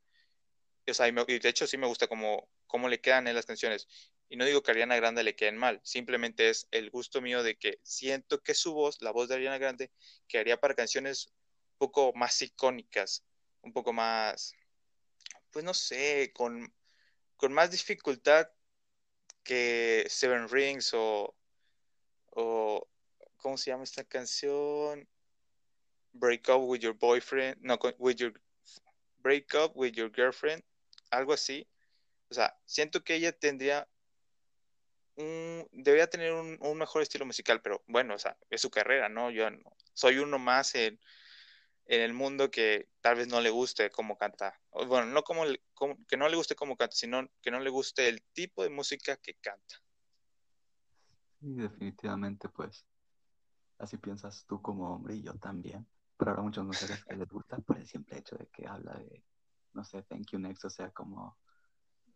[0.88, 3.86] O sea, y, de hecho sí me gusta como cómo le quedan en las canciones.
[4.28, 7.42] Y no digo que a Ariana Grande le queden mal, simplemente es el gusto mío
[7.42, 9.90] de que siento que su voz, la voz de Ariana Grande,
[10.28, 11.32] quedaría para canciones
[11.72, 13.24] un poco más icónicas,
[13.62, 14.54] un poco más,
[15.50, 16.72] pues no sé, con,
[17.36, 18.48] con más dificultad
[19.42, 21.34] que Seven Rings o,
[23.40, 25.08] ¿cómo se llama esta canción?
[26.12, 28.32] Break Up With Your Boyfriend, no, with your,
[29.18, 30.62] Break Up With Your Girlfriend,
[31.10, 31.66] algo así.
[32.30, 33.88] O sea, siento que ella tendría
[35.16, 39.30] un, debería tener un, mejor estilo musical, pero bueno, o sea, es su carrera, ¿no?
[39.30, 40.98] Yo no, soy uno más en,
[41.86, 44.60] el mundo que tal vez no le guste cómo canta.
[44.70, 45.42] Bueno, no como,
[45.74, 48.70] como, que no le guste cómo canta, sino que no le guste el tipo de
[48.70, 49.82] música que canta.
[51.40, 52.86] Sí, definitivamente, pues,
[53.80, 55.86] así piensas tú como hombre y yo también.
[56.16, 59.24] Pero habrá muchas mujeres que les gusta por el simple hecho de que habla de,
[59.72, 61.38] no sé, thank you next, o sea, como,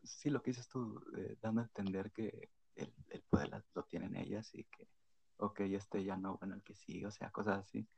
[0.02, 4.16] sí, lo que dices tú, eh, dando a entender que el, el poder lo tienen
[4.16, 4.88] ellas y que,
[5.38, 7.88] ok, este ya no, bueno, el que sí, o sea, cosas así.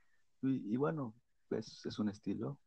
[0.43, 1.15] Y, y bueno,
[1.49, 2.59] pues es un estilo.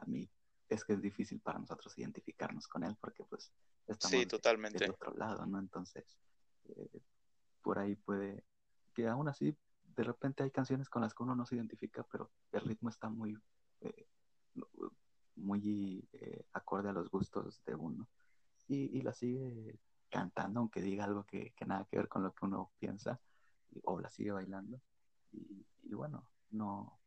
[0.00, 0.28] A mí
[0.68, 3.52] es que es difícil para nosotros identificarnos con él porque pues
[3.86, 4.78] estamos sí, totalmente.
[4.78, 5.58] del otro lado, ¿no?
[5.58, 6.04] Entonces,
[6.70, 7.00] eh,
[7.62, 8.44] por ahí puede
[8.94, 9.56] que aún así
[9.96, 13.08] de repente hay canciones con las que uno no se identifica, pero el ritmo está
[13.08, 13.38] muy,
[13.80, 14.06] eh,
[15.36, 18.08] muy eh, acorde a los gustos de uno.
[18.66, 19.78] Y, y, la sigue
[20.08, 23.20] cantando, aunque diga algo que, que, nada que ver con lo que uno piensa,
[23.84, 24.80] o la sigue bailando.
[25.32, 26.98] Y, y bueno, no,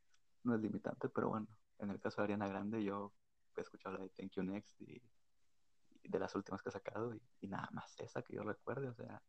[0.44, 1.48] no es limitante, pero bueno,
[1.80, 3.14] en el caso de Ariana Grande yo
[3.56, 5.02] he escuchado la de Thank You Next y,
[6.04, 8.94] de las últimas que ha sacado y, y, nada más esa que yo recuerde, o
[8.94, 9.22] sea,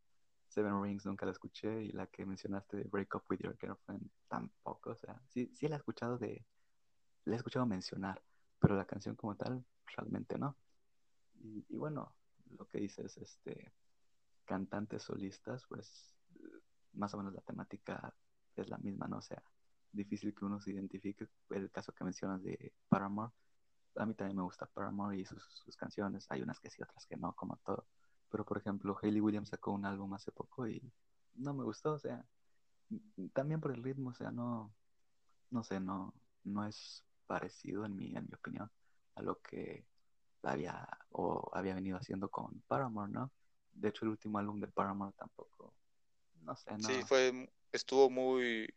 [0.48, 4.10] Seven Rings nunca la escuché y la que mencionaste de Break Up With Your Girlfriend
[4.28, 6.44] tampoco, o sea, sí, sí la he escuchado de,
[7.24, 8.22] la he escuchado mencionar,
[8.58, 9.64] pero la canción como tal
[9.96, 10.56] realmente no.
[11.40, 12.14] Y, bueno,
[12.56, 13.72] lo que dices, este,
[14.44, 16.14] cantantes solistas, pues
[16.94, 18.14] más o menos la temática
[18.56, 19.18] es la misma, ¿no?
[19.18, 19.42] O sea,
[19.92, 21.28] difícil que uno se identifique.
[21.50, 23.32] El caso que mencionas de Paramore,
[23.96, 26.26] a mí también me gusta Paramore y sus, canciones.
[26.30, 27.86] Hay unas que sí, otras que no, como todo.
[28.30, 30.82] Pero por ejemplo, Hayley Williams sacó un álbum hace poco y
[31.34, 32.24] no me gustó, o sea,
[33.32, 34.72] también por el ritmo, o sea, no,
[35.50, 36.14] no sé, no,
[36.44, 38.70] no es parecido en mi, en mi opinión
[39.14, 39.84] a lo que
[40.42, 43.30] había o había venido haciendo con Paramore, ¿no?
[43.72, 45.74] De hecho, el último álbum de Paramore tampoco,
[46.42, 46.88] no sé, no.
[46.88, 48.72] Sí, fue, estuvo muy,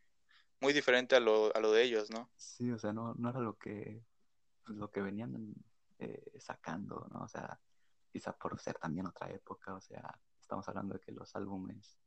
[0.59, 2.29] muy diferente a lo, a lo de ellos, ¿no?
[2.35, 4.03] Sí, o sea, no, no era lo que,
[4.67, 5.53] lo que venían
[5.99, 7.23] eh, sacando, ¿no?
[7.23, 7.59] O sea,
[8.11, 11.97] quizá por ser también otra época, o sea, estamos hablando de que los álbumes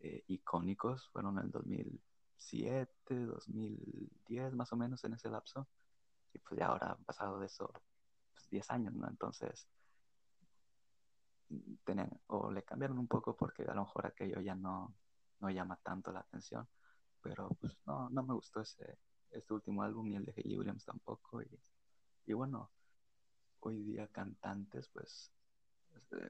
[0.00, 5.68] eh, icónicos fueron en el 2007, 2010 más o menos en ese lapso,
[6.32, 7.72] y pues ya ahora han pasado de eso
[8.32, 9.08] pues, 10 años, ¿no?
[9.08, 9.66] Entonces,
[11.84, 14.94] tenían, o le cambiaron un poco porque a lo mejor aquello ya no,
[15.40, 16.68] no llama tanto la atención
[17.22, 18.98] pero pues no, no me gustó ese,
[19.30, 21.60] este último álbum ni el de Hayley Williams tampoco y,
[22.26, 22.70] y bueno,
[23.60, 25.30] hoy día cantantes, pues,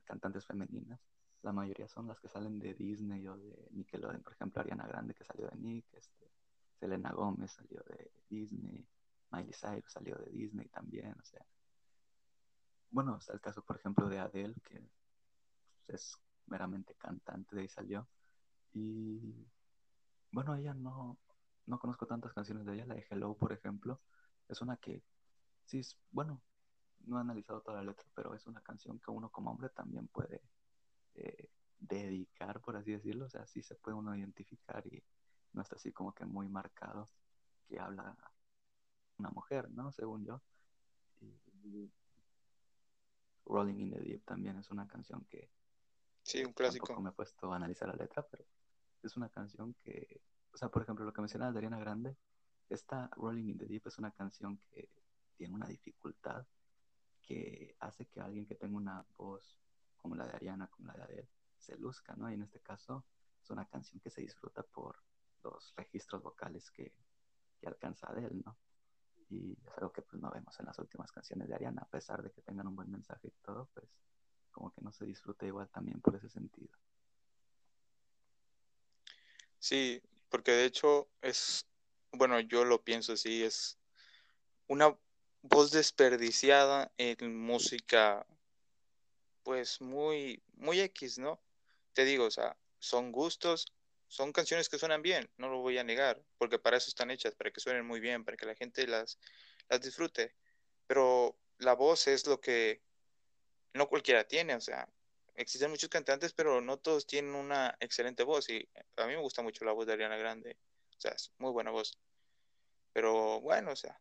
[0.04, 1.00] cantantes femeninas,
[1.42, 4.22] la mayoría son las que salen de Disney o de Nickelodeon.
[4.22, 6.30] Por ejemplo, Ariana Grande que salió de Nick, este,
[6.78, 8.86] Selena Gómez salió de Disney,
[9.30, 11.44] Miley Cyrus salió de Disney también, o sea.
[12.90, 14.82] Bueno, está el caso, por ejemplo, de Adele, que
[15.88, 18.08] es meramente cantante, de ahí salió.
[18.72, 19.46] Y
[20.32, 21.16] bueno, ella no,
[21.66, 22.86] no conozco tantas canciones de ella.
[22.86, 24.00] La de Hello, por ejemplo,
[24.48, 25.02] es una que,
[25.64, 26.42] sí, es, bueno,
[27.06, 30.08] no he analizado toda la letra, pero es una canción que uno como hombre también
[30.08, 30.42] puede
[31.14, 33.26] eh, dedicar, por así decirlo.
[33.26, 35.02] O sea, sí se puede uno identificar y
[35.52, 37.08] no está así como que muy marcado
[37.66, 38.16] que habla
[39.18, 39.92] una mujer, ¿no?
[39.92, 40.40] Según yo.
[41.20, 41.90] Y,
[43.46, 45.50] Rolling in the Deep también es una canción que
[46.22, 46.86] Sí, un clásico.
[46.86, 48.44] Tampoco me he puesto a analizar la letra, pero
[49.02, 50.20] es una canción que,
[50.52, 52.16] o sea, por ejemplo, lo que mencionaba de Ariana Grande,
[52.68, 54.88] esta Rolling in the Deep es una canción que
[55.36, 56.46] tiene una dificultad
[57.30, 59.56] que hace que alguien que tenga una voz
[59.98, 62.28] como la de Ariana, como la de Adele, se luzca, ¿no?
[62.28, 63.04] Y en este caso
[63.40, 64.96] es una canción que se disfruta por
[65.44, 66.92] los registros vocales que,
[67.60, 68.58] que alcanza Adele, ¿no?
[69.28, 72.20] Y es algo que pues no vemos en las últimas canciones de Ariana, a pesar
[72.20, 73.86] de que tengan un buen mensaje y todo, pues
[74.50, 76.76] como que no se disfruta igual también por ese sentido.
[79.60, 81.64] Sí, porque de hecho es,
[82.10, 83.78] bueno, yo lo pienso así, es
[84.66, 84.98] una
[85.42, 88.26] voz desperdiciada en música,
[89.42, 91.40] pues muy, muy X, ¿no?
[91.92, 93.72] Te digo, o sea, son gustos,
[94.06, 97.34] son canciones que suenan bien, no lo voy a negar, porque para eso están hechas,
[97.34, 99.18] para que suenen muy bien, para que la gente las,
[99.68, 100.34] las disfrute.
[100.86, 102.82] Pero la voz es lo que
[103.74, 104.88] no cualquiera tiene, o sea,
[105.36, 109.42] existen muchos cantantes, pero no todos tienen una excelente voz y a mí me gusta
[109.42, 110.56] mucho la voz de Ariana Grande,
[110.96, 111.98] o sea, es muy buena voz.
[112.92, 114.00] Pero bueno, o sea,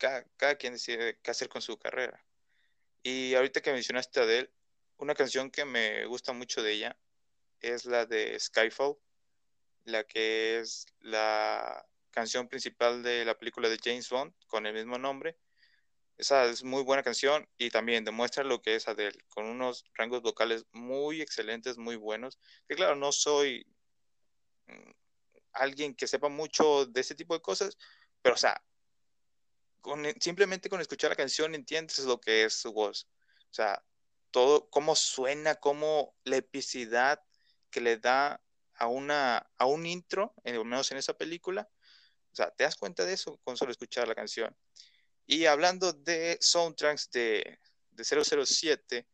[0.00, 2.24] cada, quien decide qué hacer con su carrera.
[3.02, 4.50] Y ahorita que mencionaste a Adele,
[4.98, 6.96] una canción que me gusta mucho de ella
[7.60, 8.96] es la de Skyfall,
[9.84, 14.98] la que es la canción principal de la película de James Bond con el mismo
[14.98, 15.36] nombre
[16.20, 20.20] esa es muy buena canción y también demuestra lo que es Adele, con unos rangos
[20.20, 22.38] vocales muy excelentes, muy buenos.
[22.68, 23.66] Que claro, no soy
[24.66, 24.90] mm,
[25.54, 27.78] alguien que sepa mucho de ese tipo de cosas,
[28.20, 28.62] pero o sea,
[29.80, 33.08] con, simplemente con escuchar la canción entiendes lo que es su voz.
[33.50, 33.82] O sea,
[34.30, 37.22] todo, cómo suena, cómo la epicidad
[37.70, 38.42] que le da
[38.74, 41.68] a, una, a un intro, al menos en esa película.
[42.32, 44.56] O sea, te das cuenta de eso con solo escuchar la canción.
[45.26, 47.58] Y hablando de soundtracks de,
[47.90, 49.06] de 007,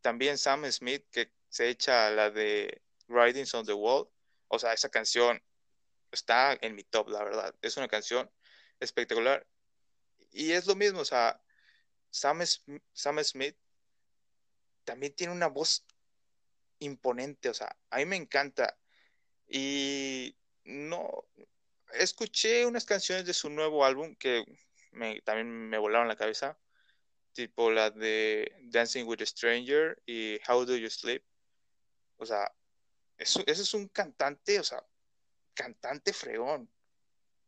[0.00, 4.08] también Sam Smith, que se echa la de Writings on the Wall.
[4.48, 5.42] O sea, esa canción
[6.10, 7.54] está en mi top, la verdad.
[7.62, 8.30] Es una canción
[8.80, 9.46] espectacular.
[10.32, 11.40] Y es lo mismo, o sea,
[12.10, 13.56] Sam, Smith
[14.84, 15.84] también tiene una voz
[16.78, 18.76] imponente, o sea, a mí me encanta.
[19.48, 21.24] Y no,
[21.94, 24.44] escuché unas canciones de su nuevo álbum que
[25.24, 26.58] también me volaron la cabeza,
[27.32, 31.24] tipo la de Dancing with a Stranger y How Do You Sleep.
[32.16, 32.52] O sea,
[33.18, 34.84] eso, ese es un cantante, o sea,
[35.54, 36.70] cantante fregón.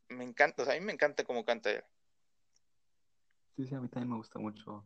[0.09, 1.85] Me encanta, o sea, a mí me encanta cómo canta él.
[3.57, 4.85] Sí, sí, a mí también me gusta mucho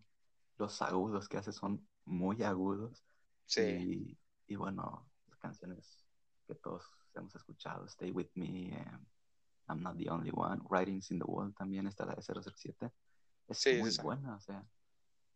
[0.58, 3.04] los agudos que hace, son muy agudos.
[3.44, 4.18] Sí.
[4.46, 6.04] Y, bueno, las canciones
[6.46, 8.98] que todos hemos escuchado, Stay With Me, eh,
[9.68, 12.92] I'm Not the Only One, Writings in the Wall también está la de 007.
[13.48, 14.64] Es muy buena, o sea,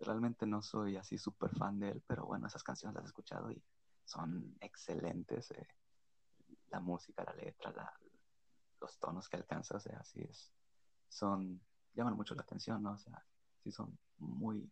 [0.01, 3.51] realmente no soy así súper fan de él, pero bueno, esas canciones las he escuchado
[3.51, 3.62] y
[4.05, 5.51] son excelentes.
[5.53, 5.66] Eh,
[6.71, 7.93] la música, la letra,
[8.81, 10.53] los tonos que alcanza, o sea, así es.
[11.09, 11.61] Son,
[11.94, 12.92] llaman mucho la atención, ¿no?
[12.92, 13.24] O sea,
[13.62, 14.70] sí son muy,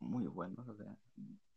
[0.00, 0.96] muy buenos, o sea,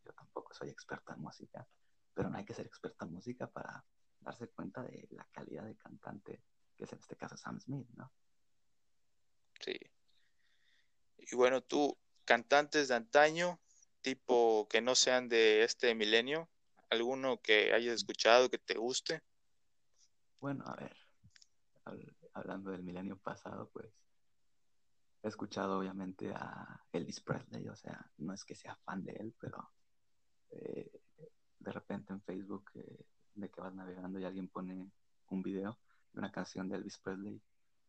[0.05, 1.67] yo tampoco soy experta en música,
[2.13, 3.83] pero no hay que ser experta en música para
[4.21, 6.43] darse cuenta de la calidad de cantante
[6.79, 8.09] que es en este caso Sam Smith, ¿no?
[9.59, 9.77] Sí.
[11.17, 13.59] Y bueno, tú, cantantes de antaño,
[14.01, 16.49] tipo que no sean de este milenio,
[16.89, 19.21] alguno que hayas escuchado que te guste.
[20.39, 20.95] Bueno, a ver,
[22.33, 23.91] hablando del milenio pasado, pues
[25.21, 29.36] he escuchado obviamente a Elvis Presley, o sea, no es que sea fan de él,
[29.39, 29.71] pero
[30.51, 31.01] eh,
[31.60, 33.05] de repente en Facebook eh,
[33.36, 34.91] de que vas navegando y alguien pone
[35.27, 35.77] un video
[36.13, 37.41] una canción de Elvis Presley,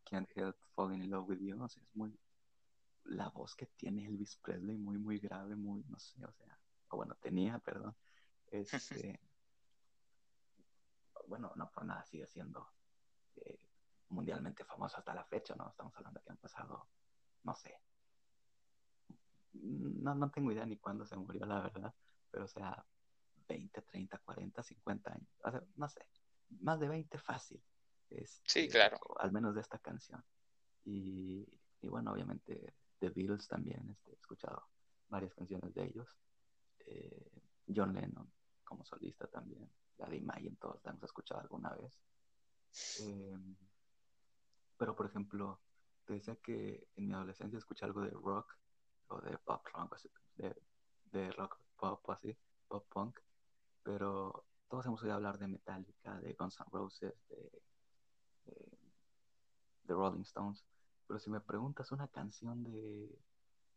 [0.05, 2.19] Can't Help Falling in Love with You, o sea, es muy,
[3.05, 6.97] la voz que tiene Elvis Presley, muy, muy grave, muy, no sé, o sea, o
[6.97, 7.97] bueno, tenía, perdón,
[8.47, 9.21] este,
[11.29, 12.73] bueno, no por nada sigue siendo
[13.37, 13.59] eh,
[14.09, 15.69] mundialmente famoso hasta la fecha, ¿no?
[15.69, 16.88] Estamos hablando que han pasado,
[17.44, 17.74] no sé,
[19.53, 21.94] no, no tengo idea ni cuándo se murió, la verdad,
[22.31, 22.85] pero o sea,
[23.48, 26.07] 20, 30, 40, 50 años, o sea, no sé,
[26.61, 27.62] más de 20 fácil.
[28.44, 28.98] sí, claro.
[29.18, 30.22] Al menos de esta canción.
[30.85, 31.46] Y,
[31.81, 34.64] y bueno, obviamente The Beatles también, este, he escuchado
[35.09, 36.16] varias canciones de ellos.
[36.87, 37.31] Eh,
[37.74, 38.31] John Lennon
[38.64, 39.68] como solista también.
[39.98, 42.00] La de Imagine, todos la hemos escuchado alguna vez.
[43.00, 43.37] Eh,
[44.79, 45.61] pero, por ejemplo,
[46.11, 48.57] te decía que en mi adolescencia escuché algo de rock
[49.11, 49.96] o de pop rock,
[50.35, 50.57] de,
[51.12, 53.20] de rock pop así, pop punk,
[53.85, 57.62] pero todos hemos oído hablar de Metallica, de Guns N' Roses, de,
[59.85, 60.64] de, Rolling Stones,
[61.07, 63.16] pero si me preguntas una canción de,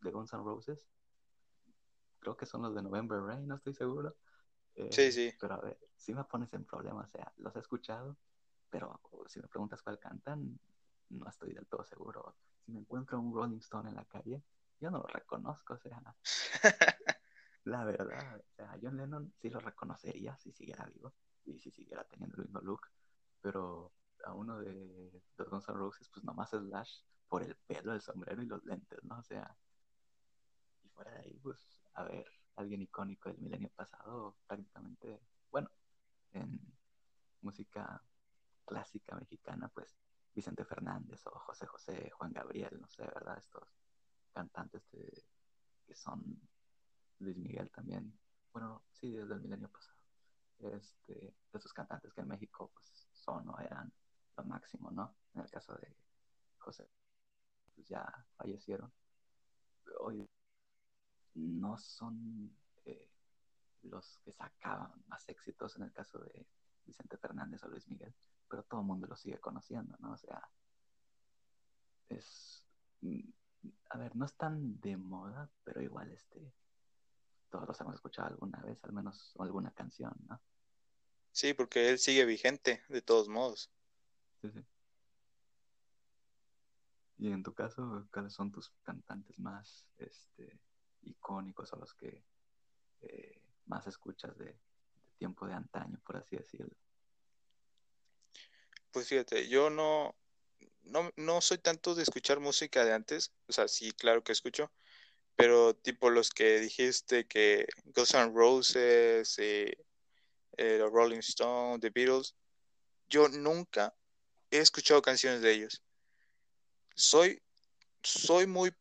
[0.02, 0.88] de Guns N' Roses,
[2.19, 4.15] creo que son los de November Rain, no estoy seguro.
[4.74, 5.34] Eh, sí, sí.
[5.39, 8.17] Pero a ver, si me pones en problemas, o sea, los he escuchado,
[8.72, 10.60] pero si me preguntas cuál cantan,
[11.10, 12.36] no estoy del todo seguro.
[12.66, 14.44] Si me encuentro un Rolling Stone en la calle,
[14.80, 16.02] yo no lo reconozco, o sea,
[17.66, 21.13] la verdad, o sea, John Lennon sí lo reconocería si siguiera vivo
[21.46, 22.88] y si siguiera teniendo el mismo look,
[23.42, 23.94] pero
[24.26, 28.42] a uno de los Guns N' Roses, pues nomás Slash por el pelo, el sombrero
[28.42, 29.20] y los lentes, ¿no?
[29.20, 29.56] O sea,
[30.84, 31.60] y fuera de ahí, pues,
[31.94, 35.20] a ver, alguien icónico del milenio pasado, prácticamente,
[35.52, 35.70] bueno,
[36.34, 36.60] en
[37.42, 38.02] música
[38.66, 39.96] clásica mexicana, pues
[40.34, 43.38] Vicente Fernández o José José, Juan Gabriel, no sé, ¿verdad?
[43.38, 43.67] Estos
[44.32, 46.39] cantantes que son
[47.19, 48.17] Luis Miguel también,
[48.52, 49.98] bueno, sí, desde el milenio pasado,
[50.60, 53.91] este, de esos cantantes que en México pues son o eran
[54.38, 55.15] lo máximo, ¿no?
[55.34, 55.96] En el caso de
[56.58, 56.88] José,
[57.76, 58.91] pues ya fallecieron.
[60.00, 60.30] Hoy
[61.36, 63.10] no son eh,
[63.84, 66.46] los que sacaban más éxitos en el caso de
[66.86, 68.13] Vicente Fernández o Luis Miguel,
[68.54, 70.12] pero todo el mundo lo sigue conociendo, ¿no?
[70.12, 70.48] O sea,
[72.08, 72.63] es,
[73.02, 73.28] mm,
[73.89, 76.54] a ver, no es tan de moda, pero igual este,
[77.50, 80.39] todos los hemos escuchado alguna vez, al menos alguna canción, ¿no?
[81.32, 83.72] Sí, porque él sigue vigente, de todos modos.
[84.39, 84.63] Sí, sí.
[87.18, 90.60] Y en tu caso, ¿cuáles son tus cantantes más este,
[91.02, 92.24] icónicos o los que
[93.02, 94.56] eh, más escuchas de,
[95.18, 96.76] tiempo de antaño, por así decirlo?
[98.94, 100.16] Pues fíjate, yo no,
[100.84, 104.72] no, no soy tanto de escuchar música de antes, o sea, sí, claro que escucho,
[105.36, 109.76] pero tipo los que dijiste que Guns N' Roses, eh,
[110.58, 112.36] eh, los Rolling Stones, The Beatles,
[113.10, 113.96] yo nunca
[114.52, 115.82] he escuchado canciones de ellos.
[116.94, 117.42] Soy,
[118.04, 118.76] soy muy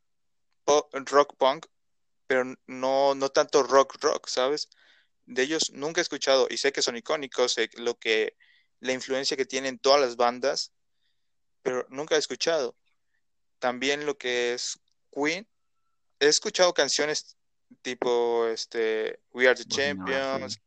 [1.06, 1.64] rock punk,
[2.26, 4.68] pero no, no tanto rock rock, ¿sabes?
[5.24, 8.36] De ellos nunca he escuchado y sé que son icónicos, sé lo que,
[8.82, 10.72] la influencia que tienen todas las bandas,
[11.62, 12.76] pero nunca he escuchado.
[13.60, 14.80] También lo que es
[15.12, 15.48] Queen,
[16.18, 17.36] he escuchado canciones
[17.82, 20.58] tipo este We Are the Champions,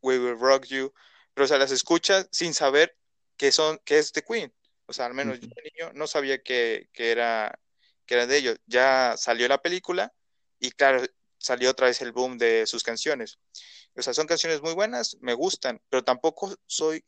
[0.00, 0.92] We Will Rock You,
[1.34, 2.96] pero o sea, las escuchas sin saber
[3.36, 4.52] que son que es de Queen.
[4.86, 7.60] O sea, al menos yo niño no sabía que, era
[8.06, 8.58] que era de ellos.
[8.64, 10.14] Ya salió la película
[10.58, 11.04] y claro,
[11.36, 13.38] salió otra vez el boom de sus canciones.
[13.94, 17.04] O sea, son canciones muy buenas, me gustan, pero tampoco soy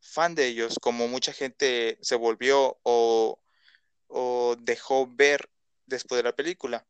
[0.00, 3.40] fan de ellos como mucha gente se volvió o,
[4.08, 5.50] o dejó ver
[5.86, 6.86] después de la película.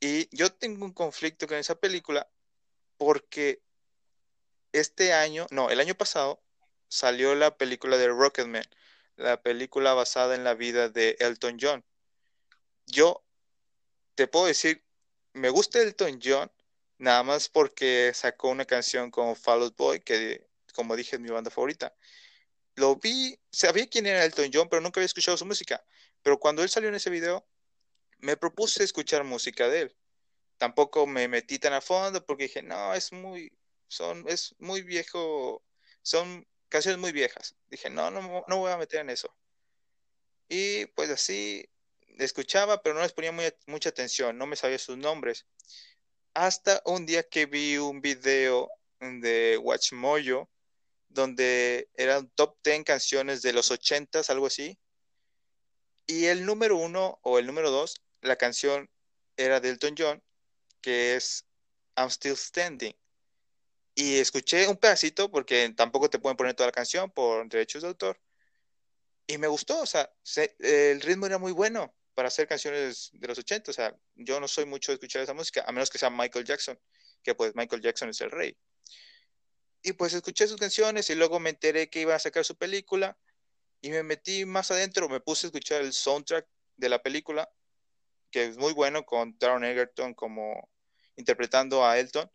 [0.00, 2.28] Y yo tengo un conflicto con esa película
[2.98, 3.62] porque
[4.72, 6.42] este año, no, el año pasado
[6.88, 8.64] salió la película de Rocketman,
[9.16, 11.84] la película basada en la vida de Elton John.
[12.86, 13.24] Yo
[14.14, 14.84] te puedo decir,
[15.32, 16.50] me gusta Elton John
[16.98, 21.30] nada más porque sacó una canción con Fall Out Boy, que como dije es mi
[21.30, 21.94] banda favorita.
[22.76, 25.84] Lo vi, sabía quién era Elton John, pero nunca había escuchado su música.
[26.22, 27.46] Pero cuando él salió en ese video,
[28.18, 29.96] me propuse escuchar música de él.
[30.58, 33.52] Tampoco me metí tan a fondo porque dije, no, es muy,
[33.88, 35.62] son, es muy viejo,
[36.02, 37.54] son canciones muy viejas.
[37.68, 39.34] Dije, no, no, no voy a meter en eso.
[40.48, 41.68] Y pues así
[42.18, 43.32] escuchaba, pero no les ponía
[43.66, 45.46] mucha atención, no me sabía sus nombres.
[46.34, 48.68] Hasta un día que vi un video
[49.00, 50.48] de Watchmojo,
[51.14, 54.78] donde eran top 10 canciones de los 80s, algo así.
[56.06, 58.90] Y el número uno o el número dos la canción
[59.36, 60.22] era de Elton John,
[60.80, 61.46] que es
[61.96, 62.94] I'm Still Standing.
[63.94, 67.88] Y escuché un pedacito porque tampoco te pueden poner toda la canción por derechos de
[67.88, 68.20] autor.
[69.26, 70.10] Y me gustó, o sea,
[70.58, 73.70] el ritmo era muy bueno para hacer canciones de los 80.
[73.70, 76.44] O sea, yo no soy mucho de escuchar esa música, a menos que sea Michael
[76.44, 76.78] Jackson,
[77.22, 78.56] que pues Michael Jackson es el rey.
[79.84, 83.16] Y pues escuché sus canciones y luego me enteré que iba a sacar su película
[83.80, 87.48] y me metí más adentro, me puse a escuchar el soundtrack de la película
[88.34, 90.68] que es muy bueno con Taron Egerton como
[91.14, 92.28] interpretando a Elton,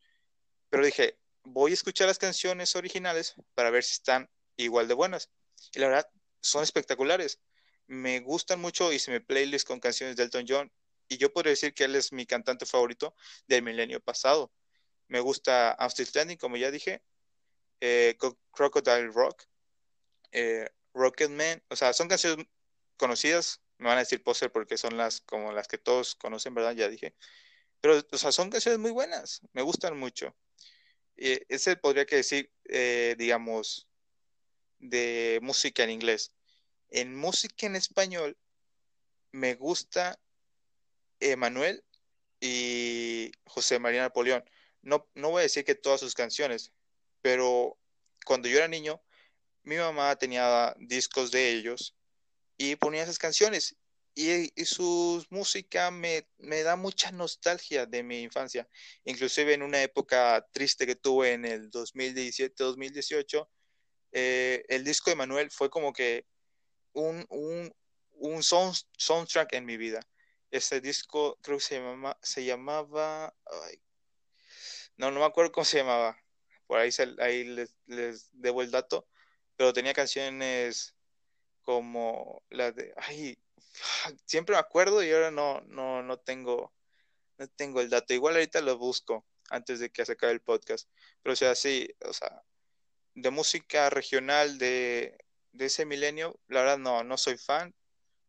[0.70, 5.30] pero dije, voy a escuchar las canciones originales para ver si están igual de buenas.
[5.74, 7.42] Y la verdad, son espectaculares.
[7.88, 10.72] Me gustan mucho y se me playlist con canciones de Elton John.
[11.10, 13.14] Y yo podría decir que él es mi cantante favorito
[13.48, 14.54] del milenio pasado.
[15.10, 17.04] Me gusta I'm Still Standing, como ya dije.
[17.82, 18.18] Eh,
[18.52, 19.44] Crocodile Rock.
[20.32, 21.64] Eh, Rocket Man.
[21.70, 22.46] O sea, son canciones
[22.98, 23.62] conocidas.
[23.78, 26.74] Me van a decir poser porque son las como las que todos conocen, ¿verdad?
[26.74, 27.16] Ya dije.
[27.82, 29.42] Pero, o sea, son canciones muy buenas.
[29.54, 30.36] Me gustan mucho.
[31.18, 33.88] Eh, ese podría que decir, eh, digamos,
[34.80, 36.34] de música en inglés.
[36.90, 38.38] En música en español,
[39.32, 40.20] me gusta
[41.20, 41.84] Emanuel
[42.40, 44.44] y José María Napoleón.
[44.82, 46.72] No, no voy a decir que todas sus canciones,
[47.22, 47.78] pero
[48.26, 49.02] cuando yo era niño,
[49.64, 51.96] mi mamá tenía discos de ellos
[52.58, 53.78] y ponía esas canciones
[54.20, 58.68] y, su música me, da mucha nostalgia de mi infancia.
[59.06, 63.48] Inclusive en una época triste que tuve en el 2017-2018,
[64.12, 66.26] eh, el disco de Manuel fue como que
[66.94, 67.74] un, un,
[68.12, 70.02] un soundtrack en mi vida.
[70.52, 71.82] Ese disco creo que se,
[72.22, 73.34] se llamaba...
[74.98, 76.22] no, no me acuerdo cómo se llamaba.
[76.70, 79.08] Por ahí, ahí les, debo el dato.
[79.56, 80.96] Pero tenía canciones
[81.64, 82.94] como la de...
[82.96, 83.40] Ay,
[84.26, 86.72] siempre me acuerdo y ahora no, no, no tengo,
[87.40, 88.14] no tengo el dato.
[88.14, 90.88] Igual ahorita lo busco antes de que se acabe el podcast.
[91.24, 92.44] Pero o sea, sí, o sea,
[93.16, 95.18] de música regional de,
[95.54, 97.74] de ese milenio, la verdad no, no soy fan.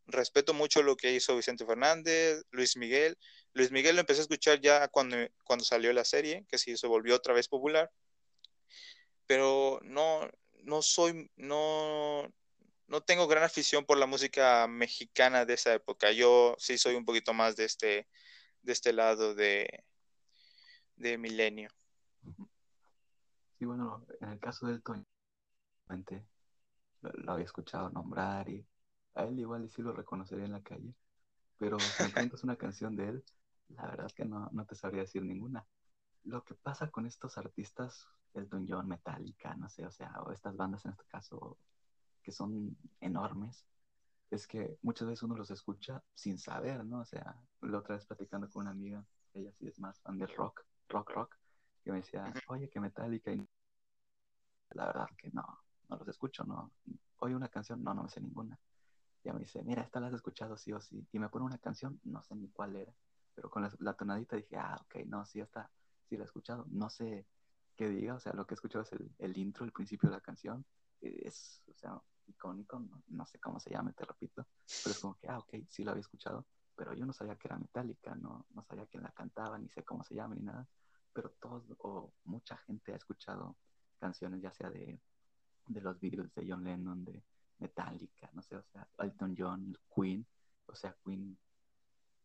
[0.06, 3.18] Respeto mucho lo que hizo Vicente Fernández, Luis Miguel.
[3.52, 6.86] Luis Miguel lo empecé a escuchar ya cuando, cuando salió la serie, que sí se
[6.86, 7.90] volvió otra vez popular.
[9.30, 10.28] Pero no,
[10.64, 12.24] no soy, no,
[12.88, 16.10] no tengo gran afición por la música mexicana de esa época.
[16.10, 18.08] Yo sí soy un poquito más de este,
[18.62, 19.84] de este lado de,
[20.96, 21.70] de milenio.
[23.56, 25.06] Sí, bueno, en el caso del Toño,
[27.02, 28.66] lo, había escuchado nombrar y
[29.14, 30.92] a él igual sí lo reconocería en la calle,
[31.56, 33.24] pero si me una canción de él,
[33.68, 35.64] la verdad es que no, no te sabría decir ninguna.
[36.24, 40.56] Lo que pasa con estos artistas, el John, Metallica, no sé, o sea, o estas
[40.56, 41.58] bandas en este caso,
[42.22, 43.66] que son enormes,
[44.30, 47.00] es que muchas veces uno los escucha sin saber, ¿no?
[47.00, 49.04] O sea, la otra vez platicando con una amiga,
[49.34, 51.36] ella sí es más fan del rock, rock, rock,
[51.82, 53.48] que me decía, oye, que Metallica, y
[54.70, 55.44] la verdad que no,
[55.88, 56.70] no los escucho, no.
[57.18, 58.58] Oye una canción, no, no me sé ninguna.
[59.24, 61.06] Ya me dice, mira, esta la has escuchado sí o sí.
[61.12, 62.92] Y me pone una canción, no sé ni cuál era.
[63.34, 65.70] Pero con la, tonadita dije, ah, ok, no, sí, esta
[66.08, 66.64] sí la he escuchado.
[66.70, 67.26] No sé
[67.80, 70.16] qué diga, o sea, lo que he escuchado es el, el intro, el principio de
[70.16, 70.66] la canción.
[71.00, 72.78] Es, o sea, icónico,
[73.08, 74.46] no, sé cómo se llama, te repito,
[74.84, 77.48] pero es como que, ah, ok, sí lo había escuchado, pero yo no sabía que
[77.48, 80.68] era Metallica, no, no sabía quién la cantaba, ni sé cómo se llama, ni nada,
[81.14, 83.56] pero todos o mucha gente ha escuchado
[83.98, 85.00] canciones ya sea de,
[85.66, 87.24] de los Beatles, de John Lennon, de
[87.60, 90.26] Metallica, no sé, o sea, Elton John, Queen,
[90.66, 91.38] o sea, Queen,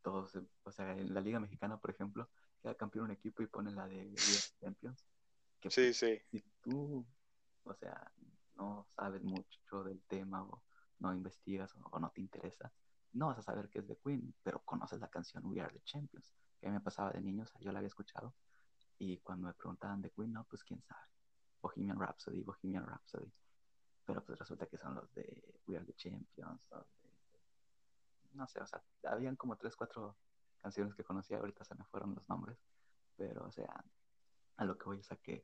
[0.01, 2.27] todos, o sea, en la Liga Mexicana, por ejemplo,
[2.61, 4.13] queda campeón un equipo y pone la de
[4.59, 5.14] Champions.
[5.65, 6.21] Que, sí, sí.
[6.29, 7.03] Si tú,
[7.63, 8.11] o sea,
[8.55, 10.61] no sabes mucho del tema o
[10.99, 12.71] no investigas o, no te interesa,
[13.13, 15.81] no vas a saber qué es de Queen, pero conoces la canción We Are the
[15.83, 18.35] Champions, que a mí me pasaba de niños, yo la había escuchado,
[18.99, 21.01] y cuando me preguntaban de Queen, no, pues quién sabe,
[21.61, 23.33] Bohemian Rhapsody, Bohemian Rhapsody,
[24.05, 26.61] pero pues resulta que son los de We Are the Champions,
[28.33, 30.15] no sé, o sea, habían como tres, cuatro
[30.61, 32.59] canciones que conocía, ahorita se me fueron los nombres,
[33.17, 33.83] pero o sea,
[34.57, 35.43] a lo que voy es a que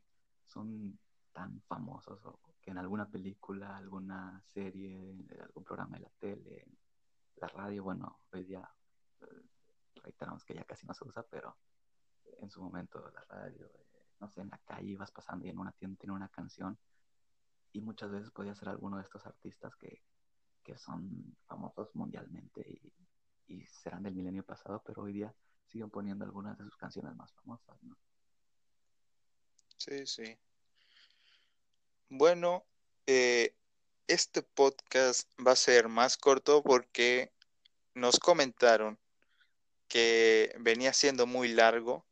[0.52, 0.99] son
[1.32, 6.68] tan famosos o que en alguna película, alguna serie, algún programa de la tele,
[7.38, 8.70] la radio, bueno, hoy día
[9.22, 9.26] eh,
[10.04, 11.58] reiteramos que ya casi no se usa, pero
[12.39, 15.58] en su momento la radio, eh, no sé, en la calle ibas pasando y en
[15.58, 16.78] una tienda tiene una canción
[17.72, 20.04] y muchas veces podía ser alguno de estos artistas que,
[20.64, 22.93] que son famosos mundialmente y,
[23.47, 25.34] y serán del milenio pasado, pero hoy día
[25.66, 27.95] siguen poniendo algunas de sus canciones más famosas, ¿no?
[29.82, 30.38] Sí, sí.
[32.08, 32.68] Bueno,
[33.08, 33.56] eh,
[34.06, 37.34] este podcast va a ser más corto porque
[37.96, 39.00] nos comentaron
[39.88, 42.06] que venía siendo muy largo,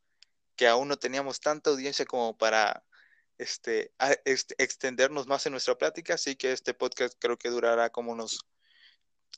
[0.56, 2.84] que aún no teníamos tanta audiencia como para
[3.38, 3.94] este,
[4.26, 8.48] este, extendernos más en nuestra plática, así que este podcast creo que durará como unos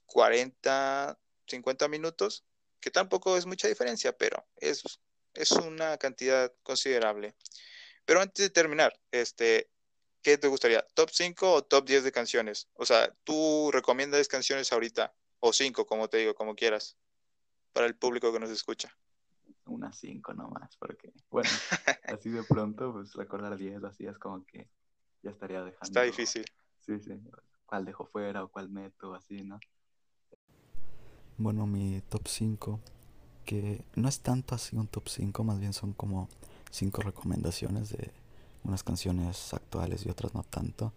[0.06, 2.46] 40, 50 minutos,
[2.80, 4.84] que tampoco es mucha diferencia, pero es,
[5.34, 7.36] es una cantidad considerable.
[8.12, 9.70] Pero antes de terminar, este,
[10.22, 10.86] ¿qué te gustaría?
[10.96, 12.68] ¿Top 5 o top 10 de canciones?
[12.74, 16.98] O sea, tú recomiendas canciones ahorita, o 5, como te digo, como quieras.
[17.72, 18.94] para el público que nos escucha?
[19.64, 21.50] Unas cinco nomás, porque, bueno,
[22.20, 24.70] así de pronto, pues recordar diez así es como que
[25.24, 25.86] ya estaría dejando.
[25.86, 26.44] Está difícil.
[26.86, 27.14] Sí, sí.
[27.66, 29.58] ¿Cuál dejo fuera o cuál meto, así, no?
[31.38, 32.82] Bueno, mi top 5,
[33.46, 36.28] que no es tanto así un top 5, más bien son como
[36.72, 38.12] cinco recomendaciones de
[38.64, 40.94] unas canciones actuales y otras no tanto.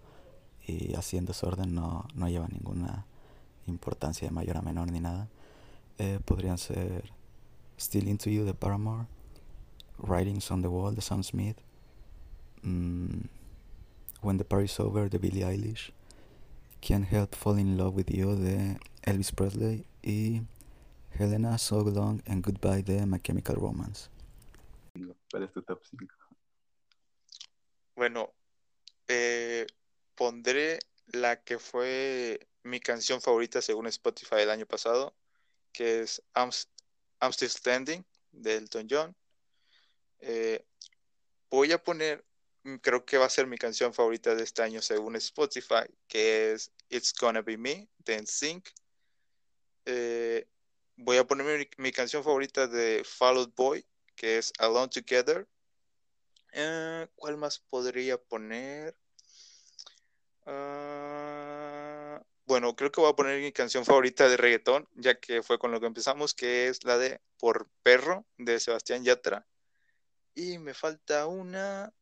[0.66, 3.04] Y así en desorden no, no lleva ninguna
[3.66, 5.28] importancia de mayor a menor ni nada.
[5.98, 7.12] Eh, podrían ser
[7.78, 9.06] Still Into You de Paramore,
[9.98, 11.56] Writings on the Wall de Sam Smith,
[12.62, 13.28] mm,
[14.22, 15.92] When the Party's Over de Billie Eilish,
[16.80, 20.42] Can't Help Falling in Love with You de Elvis Presley y
[21.10, 24.13] Helena So Long and Goodbye de My Chemical Romance.
[25.34, 26.14] ¿Cuál es top 5?
[27.96, 28.32] Bueno,
[29.08, 29.66] eh,
[30.14, 35.12] pondré la que fue mi canción favorita según Spotify el año pasado,
[35.72, 36.52] que es I'm,
[37.32, 39.16] Still Standing de Elton John.
[40.20, 40.64] Eh,
[41.50, 42.24] voy a poner,
[42.62, 46.52] mm, creo que va a ser mi canción favorita de este año según Spotify, que
[46.52, 48.68] es It's Gonna Be Me de NSYNC.
[49.86, 50.46] Eh,
[50.94, 55.46] voy a poner mi, canción favorita de Fall Out Boy, que es Alone Together.
[56.52, 58.96] Eh, ¿Cuál más podría poner?
[60.46, 65.58] Ah, bueno, creo que voy a poner mi canción favorita de reggaetón, ya que fue
[65.58, 69.46] con lo que empezamos, que es la de Por Perro de Sebastián Yatra.
[70.34, 71.92] Y me falta una.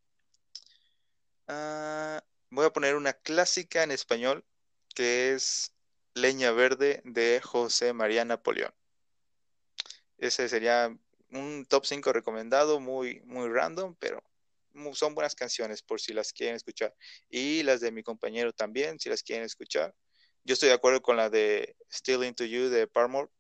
[1.49, 4.45] Ah, voy a poner una clásica en español,
[4.95, 5.73] que es
[6.15, 8.75] Leña Verde de José María Napoleón.
[10.19, 10.97] Ese sería
[11.33, 14.23] un top 5 recomendado, muy, muy random, pero
[14.93, 16.95] son buenas canciones por si las quieren escuchar.
[17.29, 19.95] Y las de mi compañero también, si las quieren escuchar.
[20.45, 23.31] Yo estoy de acuerdo con la de Still Into You de Paramore.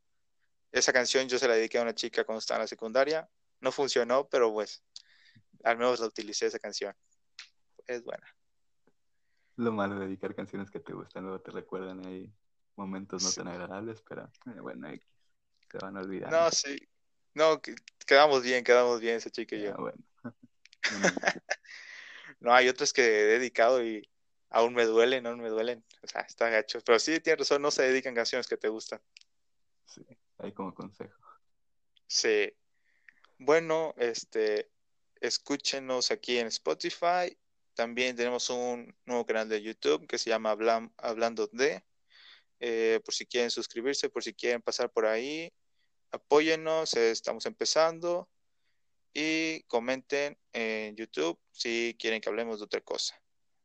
[0.70, 3.28] Esa canción yo se la dediqué a una chica cuando estaba en la secundaria.
[3.61, 4.82] No funcionó, pero pues
[5.64, 6.95] al menos la utilicé esa canción.
[7.86, 8.26] Es buena.
[9.57, 12.32] Lo malo de dedicar canciones que te gustan, luego te recuerdan ahí
[12.76, 14.88] momentos no tan agradables, pero eh, bueno,
[15.70, 16.30] se van a olvidar.
[16.30, 16.76] No, sí.
[17.35, 17.61] No,
[18.07, 19.74] quedamos bien, quedamos bien esa chica y yo.
[19.76, 19.99] Bueno.
[22.41, 24.09] no, hay otras que he dedicado y
[24.51, 25.85] aún me duelen, aún me duelen.
[26.03, 26.80] O sea, está gacho.
[26.85, 29.01] Pero sí, tienes razón, no se dedican canciones que te gustan.
[29.87, 30.05] Sí,
[30.39, 31.14] ahí como consejo.
[32.07, 32.53] Sí.
[33.39, 34.70] Bueno, este,
[35.20, 37.37] escúchenos aquí en Spotify.
[37.74, 40.57] También tenemos un nuevo canal de YouTube que se llama
[40.99, 41.83] Hablando de.
[42.61, 45.53] Eh, por si quieren suscribirse, por si quieren pasar por ahí,
[46.12, 48.28] apóyennos, estamos empezando
[49.12, 53.20] y comenten en YouTube si quieren que hablemos de otra cosa.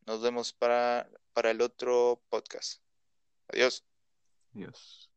[0.06, 2.82] Nos vemos para, para el otro podcast.
[3.50, 3.86] Adiós.
[4.56, 5.10] Adiós.